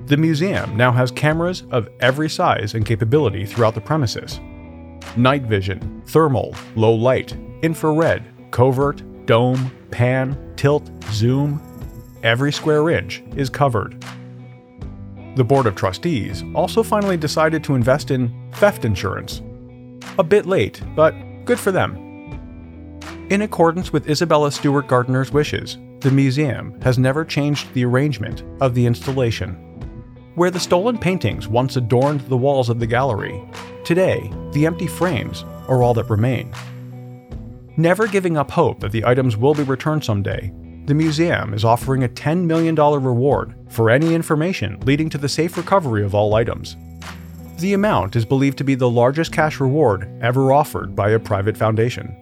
The 0.06 0.16
museum 0.16 0.76
now 0.76 0.92
has 0.92 1.10
cameras 1.10 1.64
of 1.72 1.88
every 1.98 2.30
size 2.30 2.74
and 2.74 2.86
capability 2.86 3.44
throughout 3.44 3.74
the 3.74 3.80
premises, 3.80 4.38
night 5.16 5.42
vision, 5.42 6.02
thermal, 6.06 6.54
low 6.76 6.94
light, 6.94 7.36
infrared, 7.62 8.22
covert, 8.52 9.02
dome, 9.26 9.72
pan, 9.90 10.54
tilt, 10.54 10.88
zoom. 11.10 11.60
Every 12.22 12.52
square 12.52 12.88
inch 12.88 13.20
is 13.34 13.50
covered. 13.50 14.02
The 15.34 15.44
Board 15.44 15.66
of 15.66 15.74
Trustees 15.74 16.44
also 16.54 16.84
finally 16.84 17.16
decided 17.16 17.64
to 17.64 17.74
invest 17.74 18.12
in 18.12 18.32
theft 18.56 18.84
insurance. 18.84 19.42
A 20.18 20.22
bit 20.22 20.46
late, 20.46 20.80
but 20.94 21.12
good 21.44 21.58
for 21.58 21.72
them. 21.72 21.96
In 23.30 23.42
accordance 23.42 23.92
with 23.92 24.08
Isabella 24.08 24.52
Stewart 24.52 24.86
Gardner's 24.86 25.32
wishes, 25.32 25.78
the 26.00 26.10
museum 26.10 26.80
has 26.82 26.98
never 26.98 27.24
changed 27.24 27.72
the 27.72 27.84
arrangement 27.84 28.42
of 28.60 28.74
the 28.74 28.86
installation. 28.86 29.54
Where 30.34 30.50
the 30.50 30.60
stolen 30.60 30.98
paintings 30.98 31.48
once 31.48 31.76
adorned 31.76 32.20
the 32.22 32.36
walls 32.36 32.68
of 32.68 32.80
the 32.80 32.86
gallery, 32.86 33.42
today 33.84 34.30
the 34.52 34.66
empty 34.66 34.86
frames 34.86 35.44
are 35.68 35.82
all 35.82 35.94
that 35.94 36.10
remain. 36.10 36.52
Never 37.76 38.06
giving 38.06 38.36
up 38.36 38.50
hope 38.50 38.80
that 38.80 38.92
the 38.92 39.04
items 39.04 39.36
will 39.36 39.54
be 39.54 39.62
returned 39.62 40.04
someday, 40.04 40.52
the 40.86 40.94
museum 40.94 41.54
is 41.54 41.64
offering 41.64 42.04
a 42.04 42.08
$10 42.08 42.44
million 42.44 42.74
reward 42.74 43.54
for 43.68 43.88
any 43.88 44.14
information 44.14 44.78
leading 44.80 45.08
to 45.08 45.18
the 45.18 45.28
safe 45.28 45.56
recovery 45.56 46.04
of 46.04 46.14
all 46.14 46.34
items. 46.34 46.76
The 47.58 47.72
amount 47.72 48.16
is 48.16 48.24
believed 48.24 48.58
to 48.58 48.64
be 48.64 48.74
the 48.74 48.90
largest 48.90 49.32
cash 49.32 49.60
reward 49.60 50.10
ever 50.20 50.52
offered 50.52 50.96
by 50.96 51.10
a 51.10 51.20
private 51.20 51.56
foundation. 51.56 52.14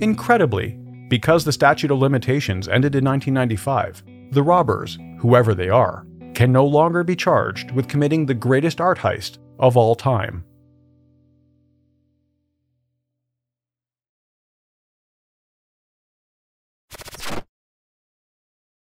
Incredibly, 0.00 0.78
because 1.08 1.44
the 1.44 1.52
statute 1.52 1.90
of 1.90 1.98
limitations 1.98 2.68
ended 2.68 2.94
in 2.94 3.04
1995, 3.04 4.02
the 4.32 4.42
robbers, 4.42 4.98
whoever 5.18 5.54
they 5.54 5.70
are, 5.70 6.06
can 6.34 6.52
no 6.52 6.66
longer 6.66 7.02
be 7.02 7.16
charged 7.16 7.70
with 7.70 7.88
committing 7.88 8.26
the 8.26 8.34
greatest 8.34 8.82
art 8.82 8.98
heist 8.98 9.38
of 9.58 9.76
all 9.78 9.94
time. 9.94 10.44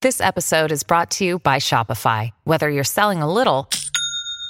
This 0.02 0.20
episode 0.20 0.72
is 0.72 0.82
brought 0.82 1.12
to 1.12 1.24
you 1.24 1.38
by 1.38 1.58
Shopify. 1.58 2.32
Whether 2.42 2.68
you're 2.68 2.82
selling 2.82 3.22
a 3.22 3.32
little 3.32 3.68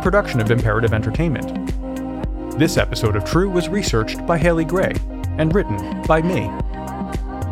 Production 0.00 0.40
of 0.40 0.50
Imperative 0.50 0.94
Entertainment. 0.94 2.58
This 2.58 2.76
episode 2.76 3.16
of 3.16 3.24
True 3.24 3.50
was 3.50 3.68
researched 3.68 4.24
by 4.26 4.38
Haley 4.38 4.64
Gray 4.64 4.94
and 5.38 5.54
written 5.54 6.02
by 6.02 6.22
me. 6.22 6.50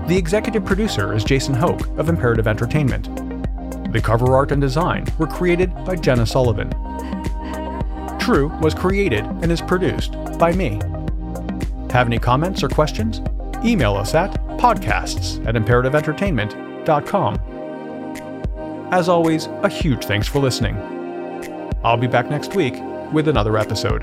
The 0.08 0.16
executive 0.16 0.64
producer 0.64 1.14
is 1.14 1.24
Jason 1.24 1.54
Hoke 1.54 1.86
of 1.98 2.08
Imperative 2.08 2.48
Entertainment. 2.48 3.92
The 3.92 4.00
cover 4.00 4.34
art 4.34 4.52
and 4.52 4.60
design 4.60 5.04
were 5.18 5.26
created 5.26 5.74
by 5.84 5.96
Jenna 5.96 6.26
Sullivan. 6.26 6.70
True 8.18 8.48
was 8.60 8.74
created 8.74 9.24
and 9.24 9.52
is 9.52 9.60
produced 9.60 10.12
by 10.38 10.52
me. 10.52 10.80
Have 11.90 12.06
any 12.06 12.18
comments 12.18 12.62
or 12.62 12.68
questions? 12.68 13.20
Email 13.64 13.94
us 13.94 14.14
at 14.14 14.32
podcasts 14.58 15.44
at 15.46 15.54
imperativeentertainment.com. 15.54 17.38
As 18.90 19.08
always, 19.08 19.46
a 19.62 19.68
huge 19.68 20.06
thanks 20.06 20.26
for 20.26 20.38
listening. 20.38 20.97
I'll 21.88 21.96
be 21.96 22.06
back 22.06 22.28
next 22.28 22.54
week 22.54 22.74
with 23.14 23.28
another 23.28 23.56
episode. 23.56 24.02